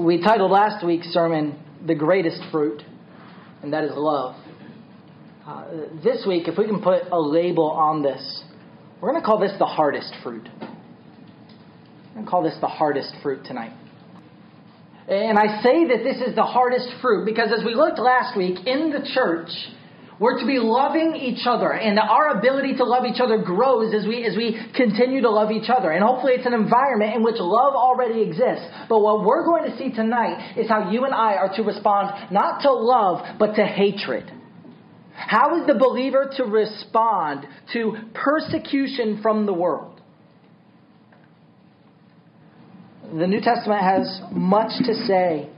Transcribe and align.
We 0.00 0.22
titled 0.22 0.50
last 0.50 0.82
week's 0.82 1.08
sermon, 1.08 1.62
The 1.86 1.94
Greatest 1.94 2.40
Fruit, 2.50 2.82
and 3.62 3.70
that 3.74 3.84
is 3.84 3.90
love. 3.94 4.34
Uh, 5.46 5.64
this 6.02 6.24
week, 6.26 6.48
if 6.48 6.56
we 6.56 6.64
can 6.64 6.80
put 6.80 7.02
a 7.12 7.20
label 7.20 7.70
on 7.70 8.02
this, 8.02 8.42
we're 8.98 9.10
going 9.10 9.20
to 9.20 9.26
call 9.26 9.38
this 9.38 9.52
the 9.58 9.66
hardest 9.66 10.14
fruit. 10.22 10.48
I'm 10.58 12.14
going 12.14 12.24
to 12.24 12.30
call 12.30 12.42
this 12.42 12.56
the 12.62 12.66
hardest 12.66 13.12
fruit 13.22 13.44
tonight. 13.44 13.76
And 15.06 15.38
I 15.38 15.60
say 15.60 15.88
that 15.88 16.02
this 16.02 16.26
is 16.26 16.34
the 16.34 16.44
hardest 16.44 16.88
fruit 17.02 17.26
because 17.26 17.50
as 17.52 17.62
we 17.62 17.74
looked 17.74 17.98
last 17.98 18.38
week 18.38 18.66
in 18.66 18.88
the 18.88 19.06
church, 19.12 19.50
we're 20.20 20.38
to 20.38 20.46
be 20.46 20.58
loving 20.58 21.16
each 21.16 21.46
other, 21.46 21.72
and 21.72 21.98
our 21.98 22.36
ability 22.38 22.76
to 22.76 22.84
love 22.84 23.06
each 23.06 23.22
other 23.22 23.38
grows 23.38 23.94
as 23.94 24.06
we, 24.06 24.22
as 24.22 24.36
we 24.36 24.54
continue 24.76 25.22
to 25.22 25.30
love 25.30 25.50
each 25.50 25.70
other. 25.70 25.90
And 25.90 26.04
hopefully 26.04 26.34
it's 26.34 26.44
an 26.44 26.52
environment 26.52 27.16
in 27.16 27.22
which 27.22 27.36
love 27.38 27.72
already 27.74 28.20
exists. 28.20 28.66
But 28.86 29.00
what 29.00 29.24
we're 29.24 29.46
going 29.46 29.70
to 29.70 29.78
see 29.78 29.90
tonight 29.90 30.58
is 30.58 30.68
how 30.68 30.90
you 30.90 31.06
and 31.06 31.14
I 31.14 31.36
are 31.36 31.56
to 31.56 31.62
respond 31.62 32.30
not 32.30 32.60
to 32.62 32.70
love, 32.70 33.38
but 33.38 33.54
to 33.54 33.64
hatred. 33.64 34.30
How 35.14 35.58
is 35.58 35.66
the 35.66 35.74
believer 35.74 36.30
to 36.36 36.44
respond 36.44 37.46
to 37.72 37.94
persecution 38.12 39.20
from 39.22 39.46
the 39.46 39.54
world? 39.54 40.02
The 43.18 43.26
New 43.26 43.40
Testament 43.40 43.80
has 43.82 44.20
much 44.32 44.84
to 44.84 44.94
say 45.06 45.48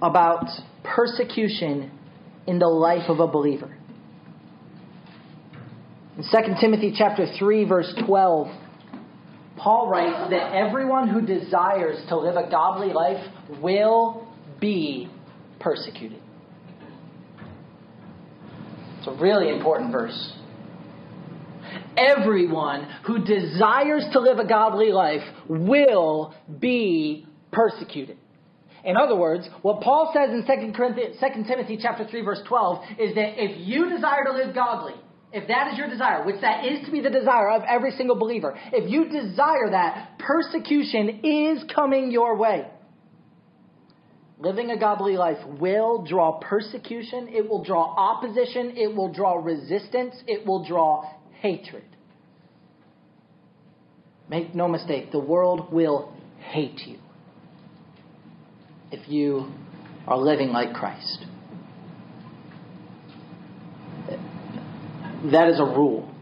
about 0.00 0.46
persecution 0.82 1.97
in 2.48 2.58
the 2.58 2.66
life 2.66 3.10
of 3.10 3.20
a 3.20 3.28
believer. 3.28 3.76
In 6.16 6.24
2 6.24 6.54
Timothy 6.58 6.94
chapter 6.96 7.26
3 7.38 7.64
verse 7.64 7.94
12, 8.06 8.48
Paul 9.58 9.90
writes 9.90 10.30
that 10.30 10.54
everyone 10.54 11.08
who 11.08 11.20
desires 11.20 11.98
to 12.08 12.16
live 12.16 12.36
a 12.36 12.50
godly 12.50 12.94
life 12.94 13.22
will 13.60 14.26
be 14.58 15.10
persecuted. 15.60 16.22
It's 18.98 19.08
a 19.08 19.22
really 19.22 19.50
important 19.50 19.92
verse. 19.92 20.32
Everyone 21.98 22.88
who 23.06 23.18
desires 23.18 24.04
to 24.12 24.20
live 24.20 24.38
a 24.38 24.48
godly 24.48 24.90
life 24.90 25.22
will 25.48 26.34
be 26.58 27.26
persecuted. 27.52 28.16
In 28.84 28.96
other 28.96 29.16
words, 29.16 29.48
what 29.62 29.80
Paul 29.80 30.12
says 30.14 30.30
in 30.30 30.46
2, 30.46 30.72
Corinthians, 30.72 31.16
2 31.20 31.44
Timothy 31.44 31.78
chapter 31.80 32.06
3 32.06 32.22
verse 32.22 32.40
12 32.46 32.84
is 32.98 33.14
that 33.14 33.42
if 33.42 33.66
you 33.66 33.88
desire 33.90 34.24
to 34.24 34.32
live 34.32 34.54
godly, 34.54 34.94
if 35.32 35.48
that 35.48 35.72
is 35.72 35.78
your 35.78 35.88
desire, 35.88 36.24
which 36.24 36.40
that 36.40 36.64
is 36.64 36.84
to 36.86 36.92
be 36.92 37.00
the 37.00 37.10
desire 37.10 37.50
of 37.50 37.62
every 37.68 37.90
single 37.92 38.16
believer, 38.16 38.58
if 38.72 38.90
you 38.90 39.08
desire 39.08 39.70
that, 39.70 40.18
persecution 40.18 41.20
is 41.22 41.64
coming 41.74 42.10
your 42.10 42.36
way. 42.36 42.66
Living 44.38 44.70
a 44.70 44.78
godly 44.78 45.16
life 45.16 45.44
will 45.58 46.04
draw 46.04 46.38
persecution, 46.38 47.28
it 47.28 47.48
will 47.48 47.64
draw 47.64 47.94
opposition, 47.96 48.74
it 48.76 48.94
will 48.94 49.12
draw 49.12 49.34
resistance, 49.34 50.14
it 50.28 50.46
will 50.46 50.64
draw 50.64 51.04
hatred. 51.40 51.84
Make 54.30 54.54
no 54.54 54.68
mistake, 54.68 55.10
the 55.10 55.18
world 55.18 55.72
will 55.72 56.12
hate 56.38 56.80
you 56.86 56.97
if 58.90 59.08
you 59.08 59.52
are 60.06 60.16
living 60.16 60.48
like 60.48 60.72
Christ. 60.72 61.24
That 65.32 65.48
is 65.48 65.58
a 65.58 65.64
rule. 65.64 66.14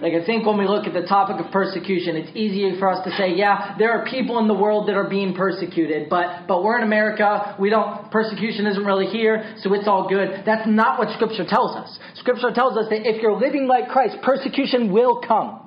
Like, 0.00 0.14
I 0.14 0.24
think 0.24 0.46
when 0.46 0.56
we 0.56 0.66
look 0.66 0.86
at 0.86 0.94
the 0.94 1.06
topic 1.06 1.44
of 1.44 1.52
persecution, 1.52 2.16
it's 2.16 2.34
easier 2.34 2.78
for 2.78 2.88
us 2.88 3.04
to 3.04 3.10
say, 3.16 3.34
yeah, 3.34 3.76
there 3.78 3.92
are 3.92 4.06
people 4.06 4.38
in 4.38 4.48
the 4.48 4.54
world 4.54 4.88
that 4.88 4.94
are 4.94 5.08
being 5.08 5.34
persecuted, 5.34 6.08
but, 6.08 6.46
but 6.48 6.64
we're 6.64 6.78
in 6.78 6.84
America, 6.84 7.54
we 7.60 7.68
don't, 7.68 8.10
persecution 8.10 8.66
isn't 8.66 8.84
really 8.84 9.06
here, 9.06 9.54
so 9.58 9.74
it's 9.74 9.86
all 9.86 10.08
good. 10.08 10.44
That's 10.46 10.66
not 10.66 10.98
what 10.98 11.08
Scripture 11.14 11.44
tells 11.46 11.76
us. 11.76 11.98
Scripture 12.14 12.52
tells 12.54 12.78
us 12.78 12.86
that 12.88 13.06
if 13.06 13.20
you're 13.20 13.38
living 13.38 13.66
like 13.66 13.88
Christ, 13.88 14.16
persecution 14.22 14.92
will 14.92 15.20
come. 15.20 15.61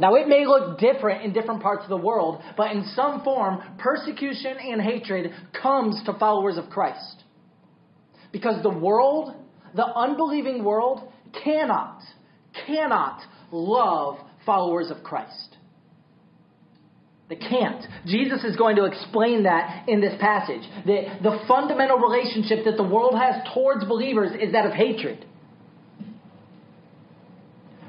Now, 0.00 0.14
it 0.14 0.28
may 0.28 0.46
look 0.46 0.78
different 0.78 1.26
in 1.26 1.34
different 1.34 1.62
parts 1.62 1.82
of 1.82 1.90
the 1.90 1.96
world, 1.98 2.40
but 2.56 2.70
in 2.70 2.86
some 2.96 3.22
form, 3.22 3.60
persecution 3.78 4.56
and 4.58 4.80
hatred 4.80 5.30
comes 5.60 6.02
to 6.06 6.14
followers 6.14 6.56
of 6.56 6.70
Christ. 6.70 7.22
Because 8.32 8.62
the 8.62 8.70
world, 8.70 9.34
the 9.76 9.84
unbelieving 9.84 10.64
world, 10.64 11.12
cannot, 11.44 12.00
cannot 12.66 13.20
love 13.52 14.16
followers 14.46 14.90
of 14.90 15.04
Christ. 15.04 15.56
They 17.28 17.36
can't. 17.36 17.84
Jesus 18.06 18.42
is 18.42 18.56
going 18.56 18.76
to 18.76 18.86
explain 18.86 19.42
that 19.42 19.86
in 19.86 20.00
this 20.00 20.14
passage. 20.18 20.62
The, 20.86 21.02
the 21.22 21.44
fundamental 21.46 21.98
relationship 21.98 22.64
that 22.64 22.78
the 22.78 22.88
world 22.88 23.16
has 23.18 23.34
towards 23.52 23.84
believers 23.84 24.30
is 24.40 24.52
that 24.52 24.64
of 24.64 24.72
hatred. 24.72 25.26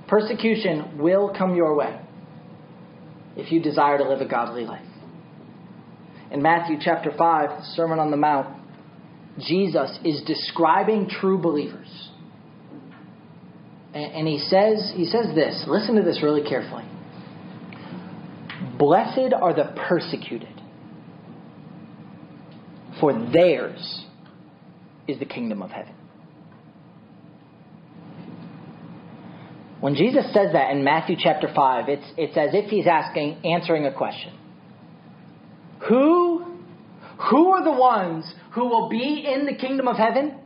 Persecution 0.10 0.98
will 0.98 1.34
come 1.38 1.56
your 1.56 1.74
way 1.74 2.01
if 3.36 3.52
you 3.52 3.62
desire 3.62 3.98
to 3.98 4.08
live 4.08 4.22
a 4.22 4.28
godly 4.28 4.66
life. 4.66 4.86
In 6.32 6.42
Matthew 6.42 6.78
chapter 6.80 7.12
5, 7.16 7.50
the 7.50 7.66
Sermon 7.76 8.00
on 8.00 8.12
the 8.12 8.18
Mount, 8.18 8.58
Jesus 9.40 10.00
is 10.04 10.22
describing 10.26 11.10
true 11.10 11.38
believers. 11.38 12.10
And, 13.94 14.26
he 14.26 14.40
says 14.40 14.94
he 14.96 15.06
says 15.06 15.36
this, 15.36 15.66
listen 15.68 15.96
to 15.96 16.02
this 16.02 16.22
really 16.24 16.48
carefully. 16.48 16.86
Blessed 18.80 19.34
are 19.34 19.54
the 19.54 19.76
persecuted, 19.88 20.62
for 23.02 23.14
theirs 23.14 24.06
is 25.08 25.20
the 25.20 25.26
kingdom 25.26 25.62
of 25.62 25.72
heaven. 25.72 25.94
When 29.82 29.96
Jesus 29.96 30.26
says 30.32 30.54
that 30.54 30.70
in 30.72 30.84
Matthew 30.84 31.16
chapter 31.20 31.52
5, 31.54 31.90
it's, 31.90 32.06
it's 32.16 32.38
as 32.38 32.52
if 32.54 32.70
he's 32.70 32.86
asking, 32.86 33.44
answering 33.44 33.88
a 33.88 33.94
question. 33.94 34.32
Who, 35.90 36.46
who 37.30 37.52
are 37.52 37.64
the 37.64 37.72
ones 37.72 38.32
who 38.54 38.66
will 38.66 38.90
be 38.90 39.26
in 39.28 39.48
the 39.48 39.56
kingdom 39.56 39.88
of 39.88 39.98
heaven? 39.98 40.38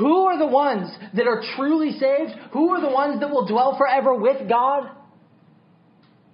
Who 0.00 0.26
are 0.26 0.38
the 0.38 0.46
ones 0.46 0.90
that 1.14 1.28
are 1.28 1.42
truly 1.56 1.92
saved? 1.92 2.32
Who 2.52 2.70
are 2.70 2.80
the 2.80 2.90
ones 2.90 3.20
that 3.20 3.30
will 3.30 3.46
dwell 3.46 3.78
forever 3.78 4.12
with 4.12 4.48
God? 4.48 4.90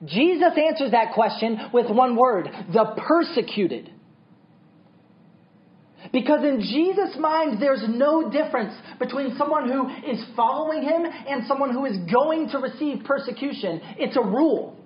Jesus 0.04 0.52
answers 0.56 0.92
that 0.92 1.12
question 1.14 1.58
with 1.74 1.90
one 1.90 2.16
word 2.16 2.48
the 2.72 2.94
persecuted. 3.06 3.90
Because 6.12 6.44
in 6.44 6.60
Jesus' 6.60 7.16
mind, 7.18 7.60
there's 7.60 7.84
no 7.88 8.30
difference 8.30 8.74
between 8.98 9.36
someone 9.36 9.70
who 9.70 9.88
is 10.10 10.24
following 10.34 10.82
him 10.82 11.04
and 11.04 11.46
someone 11.46 11.72
who 11.72 11.84
is 11.84 11.96
going 12.12 12.48
to 12.50 12.58
receive 12.58 13.04
persecution. 13.04 13.80
It's 13.98 14.16
a 14.16 14.22
rule. 14.22 14.76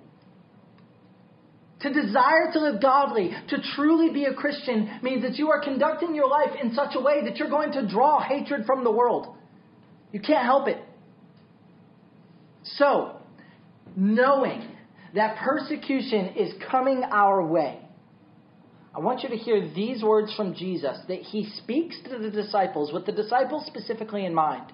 To 1.81 1.91
desire 1.91 2.51
to 2.53 2.59
live 2.59 2.81
godly, 2.81 3.31
to 3.49 3.57
truly 3.75 4.13
be 4.13 4.25
a 4.25 4.33
Christian, 4.33 4.99
means 5.01 5.23
that 5.23 5.35
you 5.37 5.49
are 5.49 5.61
conducting 5.63 6.13
your 6.13 6.29
life 6.29 6.51
in 6.61 6.75
such 6.75 6.95
a 6.95 7.01
way 7.01 7.25
that 7.25 7.37
you're 7.37 7.49
going 7.49 7.71
to 7.71 7.87
draw 7.87 8.21
hatred 8.21 8.65
from 8.65 8.83
the 8.83 8.91
world. 8.91 9.35
You 10.11 10.19
can't 10.19 10.45
help 10.45 10.67
it. 10.67 10.77
So, 12.63 13.17
knowing 13.95 14.63
that 15.15 15.37
persecution 15.37 16.33
is 16.37 16.53
coming 16.69 17.03
our 17.03 17.45
way, 17.45 17.79
I 18.93 18.99
want 18.99 19.23
you 19.23 19.29
to 19.29 19.37
hear 19.37 19.71
these 19.73 20.03
words 20.03 20.33
from 20.35 20.53
Jesus 20.53 20.97
that 21.07 21.21
he 21.21 21.49
speaks 21.57 21.95
to 22.09 22.17
the 22.19 22.29
disciples, 22.29 22.91
with 22.91 23.05
the 23.05 23.13
disciples 23.13 23.65
specifically 23.65 24.25
in 24.25 24.33
mind, 24.33 24.71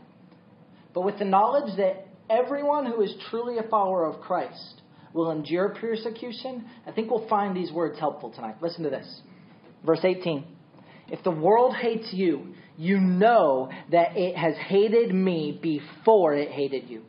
but 0.94 1.02
with 1.02 1.20
the 1.20 1.26
knowledge 1.26 1.78
that 1.78 2.08
everyone 2.30 2.88
who 2.88 3.02
is 3.02 3.14
truly 3.30 3.60
a 3.60 3.64
follower 3.64 4.06
of 4.06 4.22
Christ 4.22 4.82
will 5.14 5.32
endure 5.32 5.70
persecution. 5.70 6.66
I 6.86 6.92
think 6.92 7.12
we'll 7.12 7.28
find 7.28 7.56
these 7.56 7.72
words 7.72 8.00
helpful 8.00 8.32
tonight. 8.32 8.56
Listen 8.62 8.84
to 8.84 8.90
this. 8.90 9.22
Verse 9.86 10.02
18. 10.04 10.46
If 11.10 11.24
the 11.24 11.32
world 11.32 11.76
hates 11.76 12.12
you, 12.12 12.54
you 12.78 13.00
know 13.00 13.70
that 13.92 14.18
it 14.18 14.36
has 14.36 14.56
hated 14.68 15.14
me 15.14 15.58
before 15.62 16.36
it 16.36 16.52
hated 16.52 16.90
you. 16.90 17.04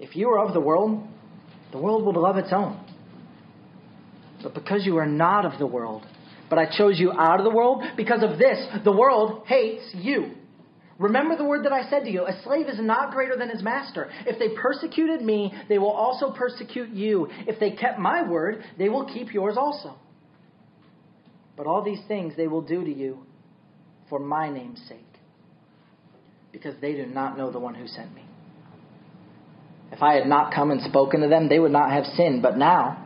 If 0.00 0.16
you 0.16 0.28
are 0.30 0.44
of 0.44 0.54
the 0.54 0.60
world, 0.60 1.06
the 1.72 1.78
world 1.78 2.04
will 2.04 2.20
love 2.20 2.36
its 2.36 2.52
own. 2.52 2.83
But 4.44 4.54
because 4.54 4.86
you 4.86 4.98
are 4.98 5.06
not 5.06 5.44
of 5.44 5.58
the 5.58 5.66
world, 5.66 6.04
but 6.48 6.58
I 6.58 6.66
chose 6.66 7.00
you 7.00 7.10
out 7.10 7.40
of 7.40 7.44
the 7.44 7.50
world, 7.50 7.82
because 7.96 8.22
of 8.22 8.38
this, 8.38 8.64
the 8.84 8.92
world 8.92 9.44
hates 9.46 9.82
you. 9.94 10.32
Remember 10.98 11.36
the 11.36 11.44
word 11.44 11.64
that 11.64 11.72
I 11.72 11.90
said 11.90 12.04
to 12.04 12.10
you 12.10 12.24
a 12.24 12.40
slave 12.44 12.68
is 12.68 12.78
not 12.78 13.12
greater 13.12 13.36
than 13.36 13.48
his 13.48 13.62
master. 13.62 14.10
If 14.26 14.38
they 14.38 14.54
persecuted 14.54 15.22
me, 15.22 15.52
they 15.68 15.78
will 15.78 15.90
also 15.90 16.30
persecute 16.30 16.90
you. 16.90 17.26
If 17.48 17.58
they 17.58 17.72
kept 17.72 17.98
my 17.98 18.28
word, 18.28 18.62
they 18.78 18.88
will 18.88 19.06
keep 19.12 19.34
yours 19.34 19.56
also. 19.58 19.96
But 21.56 21.66
all 21.66 21.82
these 21.82 22.00
things 22.06 22.34
they 22.36 22.46
will 22.46 22.62
do 22.62 22.84
to 22.84 22.92
you 22.94 23.18
for 24.08 24.18
my 24.18 24.50
name's 24.50 24.80
sake, 24.86 24.98
because 26.52 26.74
they 26.80 26.92
do 26.92 27.06
not 27.06 27.38
know 27.38 27.50
the 27.50 27.58
one 27.58 27.74
who 27.74 27.88
sent 27.88 28.14
me. 28.14 28.24
If 29.90 30.02
I 30.02 30.14
had 30.14 30.26
not 30.26 30.52
come 30.54 30.70
and 30.70 30.80
spoken 30.82 31.20
to 31.22 31.28
them, 31.28 31.48
they 31.48 31.58
would 31.58 31.72
not 31.72 31.90
have 31.90 32.04
sinned. 32.16 32.42
But 32.42 32.56
now, 32.58 33.03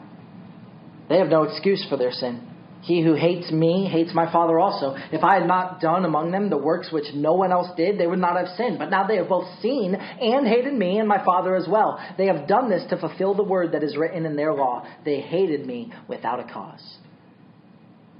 They 1.09 1.19
have 1.19 1.29
no 1.29 1.45
excuse 1.45 1.85
for 1.89 1.97
their 1.97 2.13
sin. 2.13 2.49
He 2.83 3.03
who 3.03 3.15
hates 3.15 3.51
me 3.51 3.89
hates 3.91 4.15
my 4.15 4.31
Father 4.31 4.59
also. 4.59 4.95
If 5.11 5.25
I 5.25 5.35
had 5.35 5.49
not 5.49 5.81
done 5.81 6.05
among 6.05 6.31
them 6.31 6.49
the 6.49 6.57
works 6.57 6.93
which 6.93 7.13
no 7.15 7.35
one 7.35 7.51
else 7.51 7.69
did, 7.77 7.99
they 7.99 8.07
would 8.07 8.19
not 8.19 8.37
have 8.37 8.57
sinned. 8.57 8.79
But 8.79 8.91
now 8.91 9.07
they 9.07 9.17
have 9.17 9.29
both 9.29 9.49
seen 9.61 9.95
and 9.95 10.47
hated 10.47 10.75
me 10.75 10.99
and 10.99 11.09
my 11.09 11.23
Father 11.25 11.57
as 11.57 11.67
well. 11.69 11.99
They 12.17 12.27
have 12.27 12.47
done 12.47 12.71
this 12.71 12.85
to 12.91 12.97
fulfill 12.97 13.35
the 13.35 13.43
word 13.43 13.73
that 13.73 13.83
is 13.83 13.97
written 13.97 14.27
in 14.27 14.37
their 14.37 14.55
law. 14.55 14.87
They 15.05 15.21
hated 15.21 15.67
me 15.67 15.93
without 16.09 16.41
a 16.41 16.53
cause. 16.53 16.99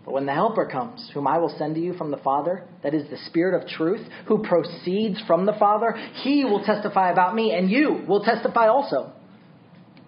But 0.05 0.15
when 0.15 0.27
the 0.27 0.35
Helper 0.35 0.67
comes, 0.67 1.09
whom 1.15 1.27
I 1.27 1.39
will 1.39 1.55
send 1.59 1.75
to 1.75 1.81
you 1.81 1.93
from 1.95 2.11
the 2.11 2.17
Father, 2.17 2.65
that 2.83 2.95
is 2.95 3.09
the 3.11 3.19
Spirit 3.27 3.63
of 3.63 3.69
truth, 3.69 4.07
who 4.27 4.43
proceeds 4.43 5.23
from 5.27 5.47
the 5.47 5.53
Father, 5.59 5.93
he 6.23 6.45
will 6.45 6.65
testify 6.65 7.13
about 7.13 7.35
me, 7.35 7.53
and 7.53 7.71
you 7.71 8.05
will 8.09 8.25
testify 8.25 8.69
also, 8.69 9.13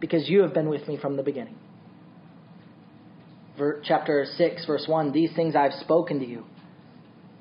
because 0.01 0.29
you 0.29 0.41
have 0.41 0.55
been 0.55 0.71
with 0.71 0.89
me 0.89 0.97
from 0.97 1.17
the 1.17 1.23
beginning 1.23 1.57
chapter 3.85 4.27
6, 4.37 4.67
verse 4.67 4.85
1 4.87 5.13
These 5.13 5.35
things 5.35 5.55
I 5.57 5.65
have 5.65 5.75
spoken 5.75 6.21
to 6.21 6.27
you, 6.27 6.45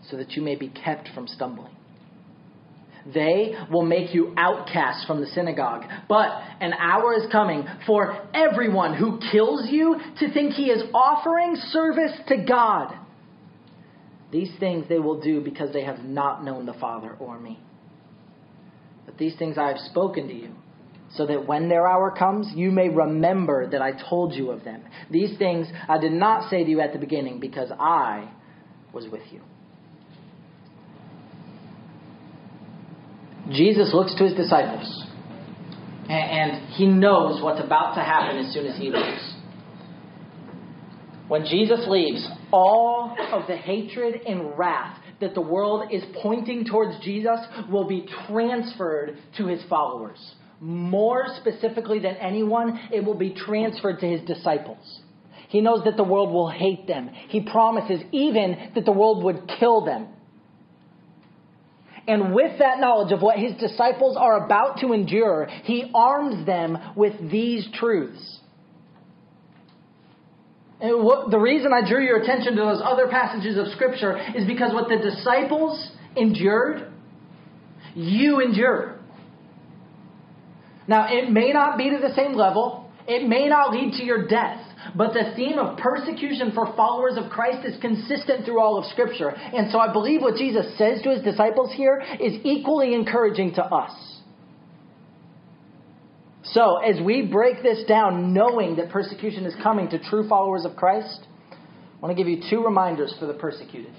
so 0.09 0.17
that 0.17 0.31
you 0.31 0.41
may 0.41 0.55
be 0.55 0.69
kept 0.69 1.09
from 1.13 1.27
stumbling. 1.27 1.73
They 3.13 3.53
will 3.71 3.85
make 3.85 4.13
you 4.13 4.33
outcasts 4.37 5.05
from 5.05 5.21
the 5.21 5.27
synagogue. 5.27 5.83
But 6.07 6.29
an 6.59 6.73
hour 6.73 7.13
is 7.13 7.31
coming 7.31 7.65
for 7.87 8.27
everyone 8.33 8.95
who 8.95 9.19
kills 9.31 9.67
you 9.69 9.95
to 10.19 10.31
think 10.33 10.53
he 10.53 10.65
is 10.65 10.83
offering 10.93 11.55
service 11.55 12.11
to 12.27 12.43
God. 12.47 12.93
These 14.31 14.51
things 14.59 14.85
they 14.87 14.99
will 14.99 15.19
do 15.19 15.41
because 15.41 15.73
they 15.73 15.83
have 15.83 15.99
not 15.99 16.43
known 16.43 16.65
the 16.65 16.73
Father 16.73 17.15
or 17.19 17.39
me. 17.39 17.59
But 19.05 19.17
these 19.17 19.35
things 19.37 19.57
I 19.57 19.69
have 19.69 19.79
spoken 19.79 20.27
to 20.27 20.33
you 20.33 20.51
so 21.15 21.25
that 21.25 21.47
when 21.47 21.69
their 21.69 21.87
hour 21.87 22.11
comes, 22.11 22.47
you 22.55 22.71
may 22.71 22.89
remember 22.89 23.69
that 23.69 23.81
I 23.81 23.93
told 24.09 24.33
you 24.33 24.51
of 24.51 24.63
them. 24.63 24.83
These 25.09 25.37
things 25.37 25.67
I 25.87 25.97
did 25.97 26.11
not 26.11 26.49
say 26.49 26.63
to 26.63 26.69
you 26.69 26.81
at 26.81 26.93
the 26.93 26.99
beginning 26.99 27.39
because 27.39 27.71
I 27.79 28.31
was 28.93 29.07
with 29.07 29.23
you. 29.31 29.41
Jesus 33.51 33.91
looks 33.93 34.13
to 34.15 34.25
his 34.25 34.35
disciples 34.35 35.05
and 36.07 36.73
he 36.73 36.85
knows 36.85 37.41
what's 37.41 37.63
about 37.63 37.95
to 37.95 38.01
happen 38.01 38.37
as 38.37 38.53
soon 38.53 38.67
as 38.67 38.77
he 38.77 38.89
leaves. 38.91 39.35
When 41.27 41.45
Jesus 41.45 41.85
leaves, 41.87 42.27
all 42.51 43.15
of 43.31 43.47
the 43.47 43.55
hatred 43.55 44.21
and 44.27 44.57
wrath 44.57 44.97
that 45.21 45.35
the 45.35 45.41
world 45.41 45.91
is 45.91 46.03
pointing 46.21 46.65
towards 46.65 46.99
Jesus 47.03 47.39
will 47.69 47.87
be 47.87 48.07
transferred 48.27 49.17
to 49.37 49.47
his 49.47 49.61
followers 49.69 50.19
more 50.59 51.25
specifically 51.37 51.99
than 51.99 52.15
anyone, 52.15 52.79
it 52.91 53.03
will 53.03 53.17
be 53.17 53.33
transferred 53.33 53.99
to 53.99 54.07
his 54.07 54.21
disciples. 54.21 55.01
He 55.49 55.61
knows 55.61 55.83
that 55.85 55.97
the 55.97 56.03
world 56.03 56.31
will 56.31 56.49
hate 56.49 56.85
them. 56.85 57.09
He 57.29 57.41
promises 57.41 58.01
even 58.11 58.71
that 58.75 58.85
the 58.85 58.91
world 58.91 59.23
would 59.23 59.49
kill 59.59 59.83
them. 59.83 60.07
And 62.07 62.33
with 62.33 62.59
that 62.59 62.79
knowledge 62.79 63.11
of 63.11 63.21
what 63.21 63.37
his 63.37 63.53
disciples 63.57 64.17
are 64.17 64.45
about 64.45 64.79
to 64.79 64.93
endure, 64.93 65.47
he 65.63 65.91
arms 65.93 66.45
them 66.45 66.77
with 66.95 67.31
these 67.31 67.67
truths. 67.73 68.39
And 70.81 71.03
what, 71.03 71.29
the 71.29 71.39
reason 71.39 71.71
I 71.73 71.87
drew 71.87 72.03
your 72.03 72.21
attention 72.21 72.55
to 72.55 72.61
those 72.61 72.81
other 72.83 73.07
passages 73.07 73.57
of 73.57 73.67
Scripture 73.73 74.17
is 74.35 74.45
because 74.47 74.73
what 74.73 74.87
the 74.87 74.97
disciples 74.97 75.91
endured, 76.15 76.91
you 77.95 78.39
endure. 78.39 78.98
Now, 80.89 81.05
it 81.07 81.29
may 81.29 81.53
not 81.53 81.77
be 81.77 81.91
to 81.91 81.99
the 81.99 82.15
same 82.15 82.33
level, 82.33 82.89
it 83.07 83.29
may 83.29 83.47
not 83.47 83.71
lead 83.71 83.93
to 83.93 84.03
your 84.03 84.27
death. 84.27 84.59
But 84.95 85.13
the 85.13 85.33
theme 85.35 85.59
of 85.59 85.77
persecution 85.77 86.51
for 86.55 86.73
followers 86.75 87.13
of 87.15 87.29
Christ 87.29 87.63
is 87.63 87.79
consistent 87.79 88.43
through 88.43 88.59
all 88.59 88.75
of 88.79 88.85
Scripture. 88.85 89.29
And 89.29 89.71
so 89.71 89.77
I 89.77 89.93
believe 89.93 90.21
what 90.21 90.35
Jesus 90.37 90.65
says 90.79 91.03
to 91.03 91.11
his 91.11 91.21
disciples 91.21 91.71
here 91.75 92.01
is 92.19 92.33
equally 92.43 92.95
encouraging 92.95 93.53
to 93.55 93.63
us. 93.63 93.91
So, 96.41 96.77
as 96.77 96.99
we 96.99 97.21
break 97.21 97.61
this 97.61 97.85
down, 97.87 98.33
knowing 98.33 98.77
that 98.77 98.89
persecution 98.89 99.45
is 99.45 99.53
coming 99.61 99.89
to 99.89 99.99
true 99.99 100.27
followers 100.27 100.65
of 100.65 100.75
Christ, 100.75 101.27
I 101.51 102.01
want 102.01 102.17
to 102.17 102.23
give 102.23 102.27
you 102.27 102.41
two 102.49 102.63
reminders 102.63 103.13
for 103.19 103.27
the 103.27 103.35
persecuted. 103.35 103.93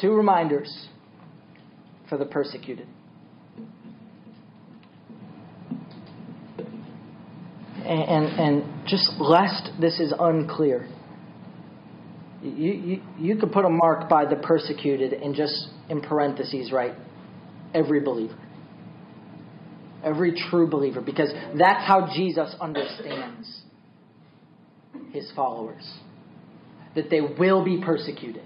Two 0.00 0.12
reminders 0.12 0.86
for 2.08 2.18
the 2.18 2.26
persecuted. 2.26 2.86
And, 7.86 8.40
and 8.40 8.88
just 8.88 9.10
lest 9.18 9.70
this 9.80 9.98
is 10.00 10.12
unclear, 10.18 10.88
you, 12.42 12.72
you, 12.72 13.02
you 13.18 13.36
could 13.36 13.52
put 13.52 13.64
a 13.64 13.68
mark 13.68 14.08
by 14.08 14.24
the 14.24 14.36
persecuted 14.36 15.12
and 15.12 15.34
just 15.34 15.68
in 15.88 16.00
parentheses 16.00 16.72
write 16.72 16.94
every 17.74 18.00
believer. 18.00 18.38
Every 20.04 20.32
true 20.50 20.68
believer, 20.68 21.00
because 21.00 21.32
that's 21.58 21.84
how 21.84 22.08
Jesus 22.14 22.54
understands 22.60 23.62
his 25.10 25.30
followers. 25.34 25.90
That 26.94 27.10
they 27.10 27.20
will 27.20 27.64
be 27.64 27.82
persecuted. 27.84 28.44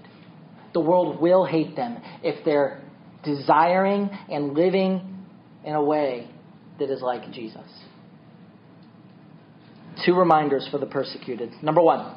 The 0.73 0.79
world 0.79 1.21
will 1.21 1.45
hate 1.45 1.75
them 1.75 1.97
if 2.23 2.43
they're 2.45 2.81
desiring 3.23 4.09
and 4.29 4.53
living 4.53 5.25
in 5.63 5.75
a 5.75 5.83
way 5.83 6.29
that 6.79 6.89
is 6.89 7.01
like 7.01 7.31
Jesus. 7.31 7.67
Two 10.05 10.15
reminders 10.15 10.67
for 10.71 10.77
the 10.77 10.85
persecuted. 10.85 11.51
Number 11.61 11.81
one, 11.81 12.15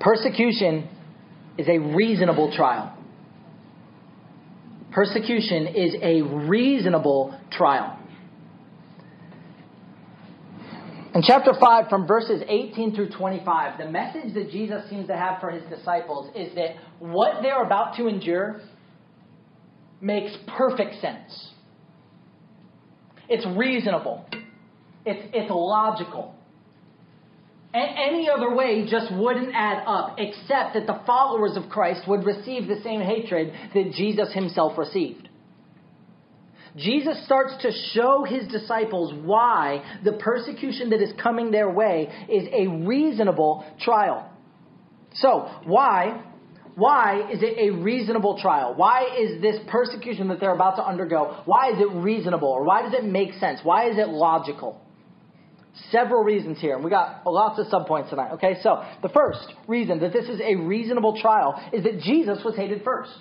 persecution 0.00 0.88
is 1.56 1.68
a 1.68 1.78
reasonable 1.78 2.52
trial. 2.54 2.96
Persecution 4.92 5.68
is 5.68 5.94
a 6.02 6.22
reasonable 6.22 7.38
trial. 7.52 7.96
In 11.14 11.22
chapter 11.22 11.52
5, 11.58 11.88
from 11.88 12.06
verses 12.06 12.42
18 12.48 12.94
through 12.94 13.10
25, 13.10 13.78
the 13.78 13.90
message 13.90 14.34
that 14.34 14.50
Jesus 14.50 14.88
seems 14.88 15.06
to 15.08 15.16
have 15.16 15.40
for 15.40 15.50
his 15.50 15.62
disciples 15.68 16.30
is 16.36 16.54
that 16.54 16.76
what 17.00 17.42
they're 17.42 17.64
about 17.64 17.96
to 17.96 18.06
endure 18.06 18.60
makes 20.00 20.36
perfect 20.56 21.00
sense. 21.00 21.52
It's 23.28 23.46
reasonable. 23.56 24.24
It's, 25.04 25.28
it's 25.32 25.50
logical 25.50 26.34
any 27.74 28.28
other 28.28 28.54
way 28.54 28.86
just 28.88 29.12
wouldn't 29.14 29.54
add 29.54 29.84
up, 29.86 30.16
except 30.18 30.74
that 30.74 30.86
the 30.86 31.00
followers 31.06 31.56
of 31.56 31.70
Christ 31.70 32.02
would 32.08 32.24
receive 32.24 32.66
the 32.66 32.80
same 32.82 33.00
hatred 33.00 33.52
that 33.74 33.92
Jesus 33.92 34.32
himself 34.32 34.76
received. 34.76 35.28
Jesus 36.76 37.24
starts 37.24 37.54
to 37.62 37.72
show 37.92 38.24
his 38.24 38.46
disciples 38.48 39.12
why 39.24 39.82
the 40.04 40.12
persecution 40.12 40.90
that 40.90 41.02
is 41.02 41.12
coming 41.20 41.50
their 41.50 41.70
way 41.70 42.08
is 42.28 42.48
a 42.52 42.86
reasonable 42.86 43.64
trial. 43.80 44.30
So, 45.14 45.50
why? 45.64 46.24
Why 46.76 47.28
is 47.30 47.42
it 47.42 47.58
a 47.58 47.70
reasonable 47.82 48.38
trial? 48.40 48.74
Why 48.76 49.16
is 49.18 49.40
this 49.42 49.56
persecution 49.66 50.28
that 50.28 50.38
they're 50.40 50.54
about 50.54 50.76
to 50.76 50.86
undergo, 50.86 51.42
why 51.44 51.72
is 51.72 51.80
it 51.80 51.90
reasonable? 51.92 52.48
Or 52.48 52.64
why 52.64 52.82
does 52.82 52.94
it 52.94 53.04
make 53.04 53.34
sense? 53.34 53.60
Why 53.62 53.90
is 53.90 53.98
it 53.98 54.08
logical? 54.08 54.80
Several 55.90 56.24
reasons 56.24 56.60
here, 56.60 56.74
and 56.74 56.84
we 56.84 56.90
got 56.90 57.24
lots 57.26 57.58
of 57.60 57.66
subpoints 57.66 58.10
tonight. 58.10 58.32
Okay, 58.32 58.56
so 58.62 58.84
the 59.02 59.08
first 59.08 59.54
reason 59.68 60.00
that 60.00 60.12
this 60.12 60.28
is 60.28 60.40
a 60.40 60.56
reasonable 60.56 61.20
trial 61.20 61.60
is 61.72 61.84
that 61.84 62.00
Jesus 62.00 62.40
was 62.44 62.56
hated 62.56 62.82
first. 62.82 63.12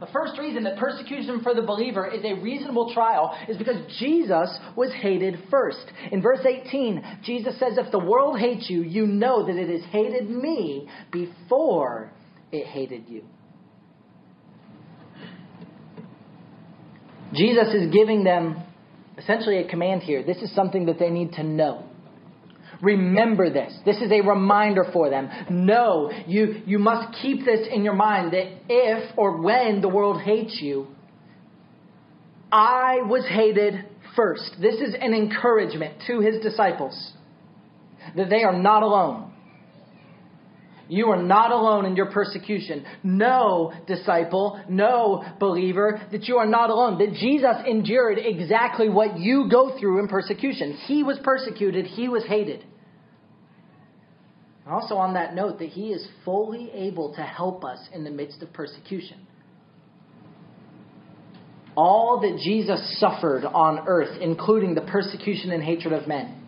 The 0.00 0.06
first 0.12 0.38
reason 0.38 0.62
that 0.64 0.78
persecution 0.78 1.40
for 1.42 1.54
the 1.54 1.62
believer 1.62 2.06
is 2.06 2.24
a 2.24 2.40
reasonable 2.40 2.92
trial 2.94 3.36
is 3.48 3.56
because 3.56 3.76
Jesus 3.98 4.56
was 4.76 4.92
hated 5.00 5.42
first. 5.50 5.84
In 6.12 6.22
verse 6.22 6.44
18, 6.46 7.20
Jesus 7.24 7.58
says, 7.58 7.78
If 7.78 7.90
the 7.90 7.98
world 7.98 8.38
hates 8.38 8.70
you, 8.70 8.82
you 8.82 9.06
know 9.06 9.44
that 9.44 9.56
it 9.56 9.68
has 9.68 9.90
hated 9.90 10.30
me 10.30 10.88
before 11.10 12.12
it 12.52 12.66
hated 12.66 13.08
you. 13.08 13.24
Jesus 17.34 17.74
is 17.74 17.92
giving 17.92 18.24
them 18.24 18.62
essentially 19.18 19.58
a 19.58 19.68
command 19.68 20.02
here. 20.02 20.22
This 20.22 20.38
is 20.38 20.54
something 20.54 20.86
that 20.86 20.98
they 20.98 21.10
need 21.10 21.32
to 21.32 21.42
know. 21.42 21.84
Remember 22.80 23.50
this. 23.50 23.76
This 23.84 23.96
is 23.96 24.12
a 24.12 24.20
reminder 24.20 24.84
for 24.92 25.10
them. 25.10 25.28
No, 25.50 26.12
you, 26.26 26.62
you 26.64 26.78
must 26.78 27.18
keep 27.20 27.44
this 27.44 27.66
in 27.70 27.82
your 27.82 27.94
mind 27.94 28.32
that 28.32 28.46
if 28.68 29.18
or 29.18 29.40
when 29.40 29.80
the 29.80 29.88
world 29.88 30.22
hates 30.22 30.58
you, 30.60 30.86
I 32.52 32.98
was 33.02 33.26
hated 33.28 33.84
first. 34.14 34.56
This 34.60 34.76
is 34.76 34.94
an 35.00 35.12
encouragement 35.12 36.02
to 36.06 36.20
his 36.20 36.40
disciples 36.40 37.12
that 38.16 38.30
they 38.30 38.42
are 38.44 38.56
not 38.56 38.82
alone. 38.82 39.27
You 40.88 41.08
are 41.08 41.22
not 41.22 41.52
alone 41.52 41.84
in 41.84 41.96
your 41.96 42.10
persecution. 42.10 42.84
No, 43.02 43.72
disciple, 43.86 44.60
no, 44.68 45.24
believer, 45.38 46.00
that 46.10 46.24
you 46.24 46.36
are 46.36 46.46
not 46.46 46.70
alone. 46.70 46.98
That 46.98 47.12
Jesus 47.12 47.56
endured 47.66 48.18
exactly 48.18 48.88
what 48.88 49.18
you 49.18 49.48
go 49.50 49.78
through 49.78 50.00
in 50.00 50.08
persecution. 50.08 50.72
He 50.86 51.02
was 51.02 51.18
persecuted, 51.22 51.86
he 51.86 52.08
was 52.08 52.24
hated. 52.26 52.64
Also, 54.68 54.96
on 54.96 55.14
that 55.14 55.34
note, 55.34 55.58
that 55.60 55.70
He 55.70 55.92
is 55.92 56.06
fully 56.24 56.70
able 56.72 57.14
to 57.14 57.22
help 57.22 57.64
us 57.64 57.78
in 57.92 58.04
the 58.04 58.10
midst 58.10 58.42
of 58.42 58.52
persecution. 58.52 59.26
All 61.74 62.20
that 62.20 62.40
Jesus 62.42 62.98
suffered 63.00 63.44
on 63.44 63.86
earth, 63.86 64.18
including 64.20 64.74
the 64.74 64.80
persecution 64.82 65.52
and 65.52 65.62
hatred 65.62 65.94
of 65.94 66.06
men, 66.06 66.47